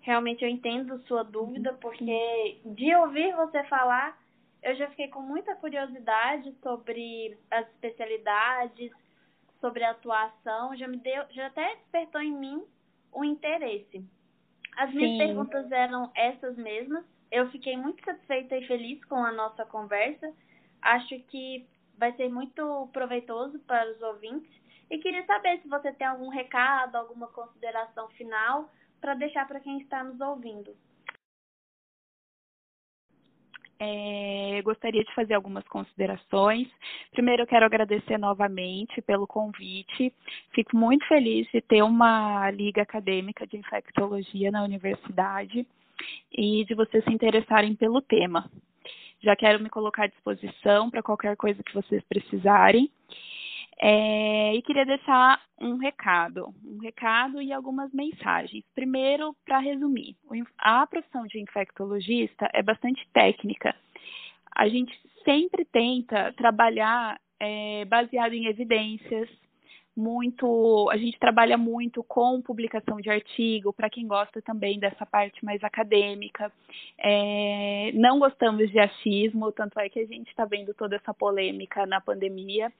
Realmente 0.00 0.42
eu 0.42 0.48
entendo 0.48 0.98
sua 1.06 1.22
dúvida, 1.22 1.72
porque 1.74 2.60
de 2.64 2.94
ouvir 2.96 3.34
você 3.36 3.62
falar, 3.64 4.20
eu 4.62 4.74
já 4.74 4.88
fiquei 4.90 5.08
com 5.08 5.20
muita 5.20 5.54
curiosidade 5.54 6.52
sobre 6.62 7.38
as 7.50 7.66
especialidades, 7.68 8.90
sobre 9.60 9.84
a 9.84 9.92
atuação, 9.92 10.76
já 10.76 10.88
me 10.88 10.96
deu, 10.96 11.24
já 11.30 11.46
até 11.46 11.76
despertou 11.76 12.20
em 12.20 12.32
mim 12.32 12.64
o 13.12 13.24
interesse. 13.24 14.04
As 14.76 14.92
minhas 14.92 15.12
Sim. 15.12 15.18
perguntas 15.18 15.70
eram 15.70 16.10
essas 16.14 16.56
mesmas. 16.56 17.04
Eu 17.30 17.48
fiquei 17.50 17.76
muito 17.76 18.04
satisfeita 18.04 18.56
e 18.56 18.66
feliz 18.66 19.04
com 19.04 19.16
a 19.16 19.32
nossa 19.32 19.64
conversa. 19.64 20.32
Acho 20.80 21.18
que 21.28 21.66
vai 21.96 22.12
ser 22.14 22.28
muito 22.28 22.88
proveitoso 22.92 23.58
para 23.60 23.90
os 23.90 24.02
ouvintes. 24.02 24.50
E 24.92 24.98
queria 24.98 25.24
saber 25.24 25.58
se 25.62 25.68
você 25.68 25.90
tem 25.90 26.06
algum 26.06 26.28
recado, 26.28 26.96
alguma 26.96 27.26
consideração 27.28 28.08
final 28.10 28.70
para 29.00 29.14
deixar 29.14 29.48
para 29.48 29.58
quem 29.58 29.78
está 29.78 30.04
nos 30.04 30.20
ouvindo. 30.20 30.76
É, 33.80 34.60
gostaria 34.62 35.02
de 35.02 35.14
fazer 35.14 35.32
algumas 35.32 35.66
considerações. 35.66 36.68
Primeiro, 37.10 37.42
eu 37.42 37.46
quero 37.46 37.64
agradecer 37.64 38.18
novamente 38.18 39.00
pelo 39.00 39.26
convite. 39.26 40.12
Fico 40.54 40.76
muito 40.76 41.08
feliz 41.08 41.50
de 41.50 41.62
ter 41.62 41.82
uma 41.82 42.50
liga 42.50 42.82
acadêmica 42.82 43.46
de 43.46 43.56
infectologia 43.56 44.50
na 44.50 44.62
universidade 44.62 45.66
e 46.30 46.66
de 46.66 46.74
vocês 46.74 47.02
se 47.02 47.10
interessarem 47.10 47.74
pelo 47.74 48.02
tema. 48.02 48.50
Já 49.22 49.34
quero 49.34 49.58
me 49.58 49.70
colocar 49.70 50.04
à 50.04 50.08
disposição 50.08 50.90
para 50.90 51.02
qualquer 51.02 51.34
coisa 51.34 51.62
que 51.62 51.72
vocês 51.72 52.04
precisarem. 52.04 52.90
É, 53.80 54.54
e 54.54 54.62
queria 54.62 54.86
deixar 54.86 55.40
um 55.60 55.76
recado, 55.76 56.54
um 56.64 56.78
recado 56.78 57.40
e 57.40 57.52
algumas 57.52 57.92
mensagens. 57.92 58.64
Primeiro, 58.74 59.34
para 59.44 59.58
resumir, 59.58 60.16
a 60.58 60.86
profissão 60.86 61.26
de 61.26 61.40
infectologista 61.40 62.48
é 62.52 62.62
bastante 62.62 63.06
técnica. 63.12 63.74
A 64.54 64.68
gente 64.68 64.92
sempre 65.24 65.64
tenta 65.64 66.32
trabalhar 66.34 67.18
é, 67.40 67.84
baseado 67.86 68.34
em 68.34 68.46
evidências, 68.46 69.28
muito, 69.94 70.88
a 70.90 70.96
gente 70.96 71.18
trabalha 71.18 71.58
muito 71.58 72.02
com 72.02 72.40
publicação 72.40 72.98
de 72.98 73.10
artigo, 73.10 73.72
para 73.72 73.90
quem 73.90 74.06
gosta 74.06 74.40
também 74.40 74.78
dessa 74.78 75.04
parte 75.04 75.44
mais 75.44 75.62
acadêmica. 75.62 76.50
É, 76.98 77.92
não 77.94 78.18
gostamos 78.18 78.70
de 78.70 78.78
achismo, 78.78 79.52
tanto 79.52 79.78
é 79.78 79.88
que 79.88 80.00
a 80.00 80.06
gente 80.06 80.28
está 80.28 80.46
vendo 80.46 80.72
toda 80.72 80.96
essa 80.96 81.12
polêmica 81.12 81.84
na 81.84 82.00
pandemia. 82.00 82.72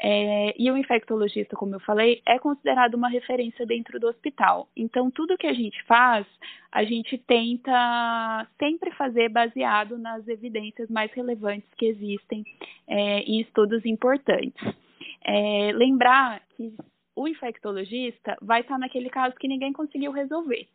É, 0.00 0.54
e 0.56 0.70
o 0.70 0.76
infectologista, 0.76 1.56
como 1.56 1.74
eu 1.74 1.80
falei, 1.80 2.22
é 2.24 2.38
considerado 2.38 2.94
uma 2.94 3.08
referência 3.08 3.66
dentro 3.66 3.98
do 3.98 4.06
hospital. 4.06 4.68
Então, 4.76 5.10
tudo 5.10 5.36
que 5.36 5.46
a 5.46 5.52
gente 5.52 5.82
faz, 5.84 6.24
a 6.70 6.84
gente 6.84 7.18
tenta 7.18 8.46
sempre 8.58 8.92
fazer 8.92 9.28
baseado 9.28 9.98
nas 9.98 10.26
evidências 10.28 10.88
mais 10.88 11.12
relevantes 11.12 11.68
que 11.76 11.86
existem 11.86 12.44
é, 12.86 13.20
em 13.20 13.40
estudos 13.40 13.84
importantes. 13.84 14.62
É, 15.24 15.72
lembrar 15.72 16.42
que 16.56 16.72
o 17.16 17.26
infectologista 17.26 18.36
vai 18.40 18.60
estar 18.60 18.78
naquele 18.78 19.10
caso 19.10 19.34
que 19.34 19.48
ninguém 19.48 19.72
conseguiu 19.72 20.12
resolver. 20.12 20.68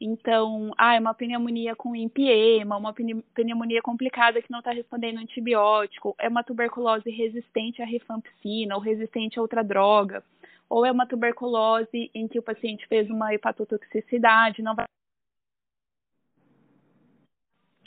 Então, 0.00 0.72
ah, 0.78 0.94
é 0.94 1.00
uma 1.00 1.14
pneumonia 1.14 1.74
com 1.74 1.94
empiema, 1.94 2.76
uma 2.76 2.94
pneumonia 3.34 3.82
complicada 3.82 4.40
que 4.40 4.50
não 4.50 4.60
está 4.60 4.70
respondendo 4.70 5.18
antibiótico, 5.18 6.14
é 6.18 6.28
uma 6.28 6.44
tuberculose 6.44 7.10
resistente 7.10 7.82
à 7.82 7.84
rifampicina 7.84 8.76
ou 8.76 8.80
resistente 8.80 9.38
a 9.38 9.42
outra 9.42 9.64
droga, 9.64 10.22
ou 10.68 10.86
é 10.86 10.92
uma 10.92 11.06
tuberculose 11.06 12.10
em 12.14 12.28
que 12.28 12.38
o 12.38 12.42
paciente 12.42 12.86
fez 12.86 13.10
uma 13.10 13.34
hepatotoxicidade, 13.34 14.62
não 14.62 14.74
vai 14.74 14.84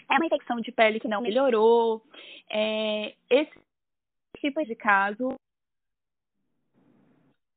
é 0.10 0.16
uma 0.18 0.26
infecção 0.26 0.60
de 0.60 0.74
pele 0.74 1.00
que 1.00 1.08
não 1.08 1.22
melhorou. 1.22 2.04
É, 2.50 3.16
esse 3.30 3.58
tipo 4.38 4.62
de 4.66 4.76
caso 4.76 5.36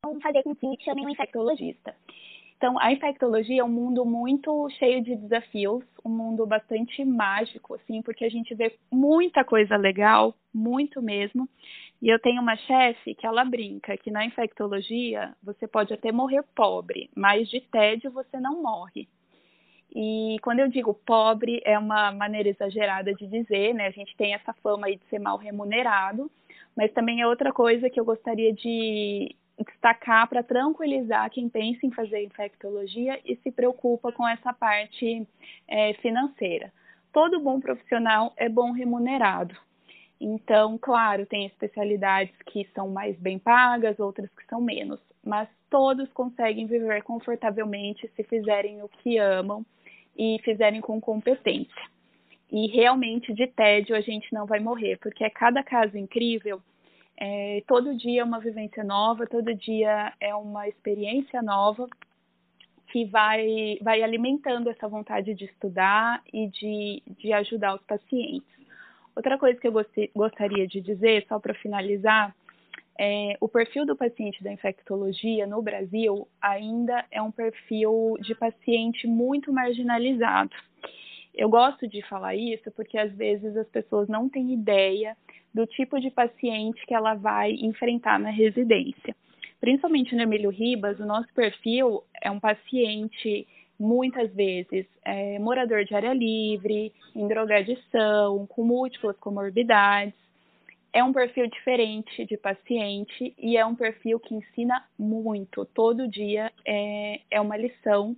vão 0.04 0.20
fazer 0.20 0.44
com 0.44 0.54
que 0.54 0.84
chamem 0.84 1.04
um 1.04 1.10
infectologista. 1.10 1.96
Então, 2.56 2.78
a 2.78 2.92
infectologia 2.92 3.60
é 3.60 3.64
um 3.64 3.68
mundo 3.68 4.04
muito 4.04 4.68
cheio 4.78 5.02
de 5.02 5.16
desafios, 5.16 5.84
um 6.04 6.08
mundo 6.10 6.46
bastante 6.46 7.04
mágico, 7.04 7.74
assim, 7.74 8.00
porque 8.00 8.24
a 8.24 8.28
gente 8.28 8.54
vê 8.54 8.78
muita 8.90 9.44
coisa 9.44 9.76
legal, 9.76 10.34
muito 10.52 11.02
mesmo. 11.02 11.48
E 12.00 12.08
eu 12.08 12.18
tenho 12.18 12.40
uma 12.40 12.56
chefe 12.56 13.14
que 13.14 13.26
ela 13.26 13.44
brinca 13.44 13.96
que 13.96 14.10
na 14.10 14.24
infectologia 14.24 15.34
você 15.42 15.66
pode 15.66 15.92
até 15.92 16.12
morrer 16.12 16.42
pobre, 16.54 17.10
mas 17.14 17.48
de 17.48 17.60
tédio 17.60 18.10
você 18.10 18.38
não 18.38 18.62
morre. 18.62 19.08
E 19.94 20.36
quando 20.42 20.60
eu 20.60 20.68
digo 20.68 20.92
pobre, 20.92 21.60
é 21.64 21.78
uma 21.78 22.10
maneira 22.10 22.48
exagerada 22.48 23.14
de 23.14 23.26
dizer, 23.26 23.74
né? 23.74 23.86
A 23.86 23.90
gente 23.90 24.16
tem 24.16 24.34
essa 24.34 24.52
fama 24.54 24.86
aí 24.86 24.96
de 24.96 25.04
ser 25.06 25.20
mal 25.20 25.36
remunerado, 25.36 26.30
mas 26.76 26.92
também 26.92 27.20
é 27.20 27.26
outra 27.26 27.52
coisa 27.52 27.88
que 27.88 28.00
eu 28.00 28.04
gostaria 28.04 28.52
de 28.52 29.36
destacar 29.58 30.28
para 30.28 30.42
tranquilizar 30.42 31.30
quem 31.30 31.48
pensa 31.48 31.86
em 31.86 31.90
fazer 31.90 32.22
infectologia 32.24 33.20
e 33.24 33.36
se 33.36 33.52
preocupa 33.52 34.10
com 34.12 34.26
essa 34.26 34.52
parte 34.52 35.26
é, 35.68 35.94
financeira. 35.94 36.72
Todo 37.12 37.40
bom 37.40 37.60
profissional 37.60 38.32
é 38.36 38.48
bom 38.48 38.72
remunerado. 38.72 39.54
Então, 40.20 40.78
claro, 40.78 41.26
tem 41.26 41.46
especialidades 41.46 42.34
que 42.46 42.68
são 42.74 42.88
mais 42.88 43.16
bem 43.18 43.38
pagas, 43.38 43.98
outras 43.98 44.30
que 44.30 44.46
são 44.46 44.60
menos, 44.60 45.00
mas 45.22 45.48
todos 45.68 46.10
conseguem 46.12 46.66
viver 46.66 47.02
confortavelmente 47.02 48.10
se 48.16 48.22
fizerem 48.24 48.82
o 48.82 48.88
que 48.88 49.18
amam 49.18 49.64
e 50.16 50.40
fizerem 50.44 50.80
com 50.80 51.00
competência. 51.00 51.82
E 52.50 52.68
realmente 52.68 53.32
de 53.32 53.46
tédio 53.48 53.96
a 53.96 54.00
gente 54.00 54.32
não 54.32 54.46
vai 54.46 54.60
morrer, 54.60 54.98
porque 54.98 55.24
é 55.24 55.30
cada 55.30 55.62
caso 55.62 55.96
incrível 55.98 56.62
é, 57.16 57.62
todo 57.66 57.96
dia 57.96 58.22
é 58.22 58.24
uma 58.24 58.40
vivência 58.40 58.82
nova, 58.82 59.26
todo 59.26 59.54
dia 59.54 60.12
é 60.20 60.34
uma 60.34 60.68
experiência 60.68 61.40
nova 61.42 61.86
que 62.88 63.04
vai, 63.06 63.78
vai 63.82 64.02
alimentando 64.02 64.70
essa 64.70 64.86
vontade 64.88 65.34
de 65.34 65.44
estudar 65.44 66.22
e 66.32 66.46
de, 66.48 67.02
de 67.18 67.32
ajudar 67.32 67.74
os 67.74 67.82
pacientes. 67.82 68.48
Outra 69.16 69.38
coisa 69.38 69.58
que 69.60 69.66
eu 69.66 69.72
gostaria 70.14 70.66
de 70.66 70.80
dizer, 70.80 71.24
só 71.28 71.38
para 71.38 71.54
finalizar, 71.54 72.34
é, 72.98 73.36
o 73.40 73.48
perfil 73.48 73.84
do 73.84 73.96
paciente 73.96 74.42
da 74.42 74.52
infectologia 74.52 75.46
no 75.46 75.60
Brasil 75.60 76.28
ainda 76.40 77.04
é 77.10 77.20
um 77.20 77.30
perfil 77.30 78.16
de 78.20 78.34
paciente 78.34 79.06
muito 79.06 79.52
marginalizado. 79.52 80.54
Eu 81.34 81.48
gosto 81.48 81.88
de 81.88 82.00
falar 82.02 82.36
isso 82.36 82.70
porque 82.72 82.96
às 82.96 83.12
vezes 83.12 83.56
as 83.56 83.68
pessoas 83.68 84.08
não 84.08 84.28
têm 84.28 84.52
ideia 84.52 85.16
do 85.52 85.66
tipo 85.66 86.00
de 86.00 86.10
paciente 86.10 86.84
que 86.86 86.94
ela 86.94 87.14
vai 87.14 87.52
enfrentar 87.52 88.18
na 88.18 88.30
residência. 88.30 89.14
Principalmente 89.60 90.14
no 90.14 90.22
Emílio 90.22 90.50
Ribas, 90.50 90.98
o 91.00 91.06
nosso 91.06 91.32
perfil 91.34 92.04
é 92.22 92.30
um 92.30 92.38
paciente, 92.38 93.46
muitas 93.78 94.32
vezes, 94.34 94.86
é, 95.04 95.38
morador 95.38 95.84
de 95.84 95.94
área 95.94 96.12
livre, 96.12 96.92
em 97.16 97.26
drogadição, 97.26 98.46
com 98.46 98.62
múltiplas 98.62 99.16
comorbidades. 99.16 100.14
É 100.92 101.02
um 101.02 101.12
perfil 101.12 101.48
diferente 101.48 102.24
de 102.26 102.36
paciente 102.36 103.34
e 103.38 103.56
é 103.56 103.64
um 103.64 103.74
perfil 103.74 104.20
que 104.20 104.34
ensina 104.34 104.84
muito. 104.98 105.64
Todo 105.64 106.06
dia 106.06 106.52
é, 106.64 107.20
é 107.30 107.40
uma 107.40 107.56
lição 107.56 108.14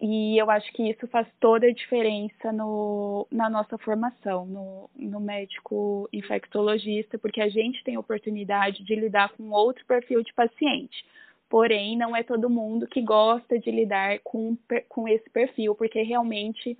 e 0.00 0.36
eu 0.36 0.50
acho 0.50 0.70
que 0.72 0.90
isso 0.90 1.06
faz 1.08 1.26
toda 1.40 1.66
a 1.66 1.72
diferença 1.72 2.52
no, 2.52 3.26
na 3.30 3.48
nossa 3.48 3.78
formação, 3.78 4.44
no, 4.44 4.90
no 4.94 5.20
médico 5.20 6.08
infectologista, 6.12 7.18
porque 7.18 7.40
a 7.40 7.48
gente 7.48 7.82
tem 7.82 7.96
a 7.96 8.00
oportunidade 8.00 8.84
de 8.84 8.94
lidar 8.94 9.30
com 9.30 9.50
outro 9.50 9.84
perfil 9.86 10.22
de 10.22 10.34
paciente. 10.34 11.04
Porém, 11.48 11.96
não 11.96 12.14
é 12.14 12.22
todo 12.22 12.50
mundo 12.50 12.86
que 12.86 13.00
gosta 13.00 13.58
de 13.58 13.70
lidar 13.70 14.18
com, 14.22 14.58
com 14.88 15.08
esse 15.08 15.30
perfil, 15.30 15.74
porque 15.74 16.02
realmente 16.02 16.76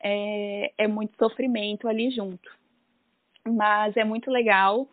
é, 0.00 0.72
é 0.76 0.86
muito 0.86 1.16
sofrimento 1.16 1.88
ali 1.88 2.10
junto. 2.10 2.50
Mas 3.46 3.96
é 3.96 4.04
muito 4.04 4.30
legal. 4.30 4.86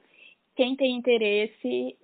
Quem 0.55 0.77
tem 0.77 0.95
interesse, 0.95 1.97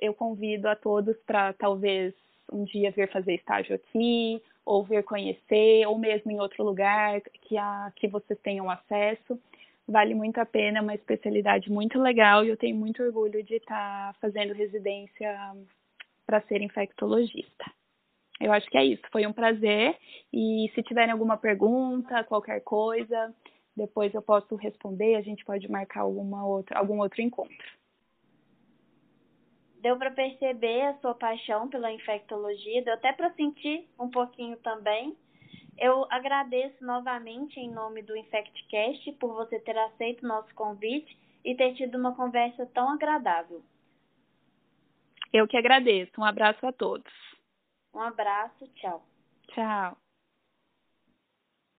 eu 0.00 0.14
convido 0.14 0.68
a 0.68 0.76
todos 0.76 1.16
para 1.26 1.52
talvez 1.52 2.14
um 2.50 2.64
dia 2.64 2.90
vir 2.90 3.10
fazer 3.10 3.34
estágio 3.34 3.74
aqui, 3.74 4.40
ou 4.68 4.84
vir 4.84 5.02
conhecer, 5.02 5.86
ou 5.86 5.98
mesmo 5.98 6.30
em 6.30 6.38
outro 6.38 6.62
lugar 6.62 7.22
que, 7.22 7.56
a, 7.56 7.90
que 7.96 8.06
vocês 8.06 8.38
tenham 8.40 8.68
acesso. 8.70 9.40
Vale 9.88 10.14
muito 10.14 10.38
a 10.38 10.44
pena, 10.44 10.78
é 10.78 10.82
uma 10.82 10.94
especialidade 10.94 11.72
muito 11.72 11.98
legal 11.98 12.44
e 12.44 12.50
eu 12.50 12.56
tenho 12.56 12.76
muito 12.76 13.02
orgulho 13.02 13.42
de 13.42 13.54
estar 13.54 14.14
fazendo 14.20 14.52
residência 14.52 15.34
para 16.26 16.42
ser 16.42 16.60
infectologista. 16.60 17.64
Eu 18.38 18.52
acho 18.52 18.68
que 18.68 18.76
é 18.76 18.84
isso, 18.84 19.02
foi 19.10 19.26
um 19.26 19.32
prazer. 19.32 19.96
E 20.30 20.70
se 20.74 20.82
tiverem 20.82 21.12
alguma 21.12 21.38
pergunta, 21.38 22.22
qualquer 22.24 22.60
coisa, 22.60 23.34
depois 23.74 24.12
eu 24.12 24.20
posso 24.20 24.54
responder, 24.54 25.14
a 25.14 25.22
gente 25.22 25.46
pode 25.46 25.66
marcar 25.70 26.02
alguma 26.02 26.46
outra, 26.46 26.78
algum 26.78 27.00
outro 27.00 27.22
encontro 27.22 27.77
deu 29.80 29.96
para 29.96 30.10
perceber 30.10 30.82
a 30.82 30.98
sua 30.98 31.14
paixão 31.14 31.68
pela 31.68 31.92
infectologia, 31.92 32.82
deu 32.82 32.94
até 32.94 33.12
para 33.12 33.32
sentir 33.34 33.88
um 33.98 34.10
pouquinho 34.10 34.56
também. 34.58 35.16
Eu 35.78 36.06
agradeço 36.10 36.84
novamente 36.84 37.58
em 37.60 37.70
nome 37.70 38.02
do 38.02 38.16
InfectCast 38.16 39.12
por 39.12 39.34
você 39.34 39.60
ter 39.60 39.78
aceito 39.78 40.24
o 40.24 40.28
nosso 40.28 40.52
convite 40.54 41.16
e 41.44 41.54
ter 41.54 41.74
tido 41.74 41.96
uma 41.96 42.14
conversa 42.14 42.66
tão 42.74 42.90
agradável. 42.90 43.62
Eu 45.32 45.46
que 45.46 45.56
agradeço. 45.56 46.12
Um 46.18 46.24
abraço 46.24 46.66
a 46.66 46.72
todos. 46.72 47.12
Um 47.94 48.00
abraço, 48.00 48.66
tchau. 48.74 49.02
Tchau. 49.48 50.07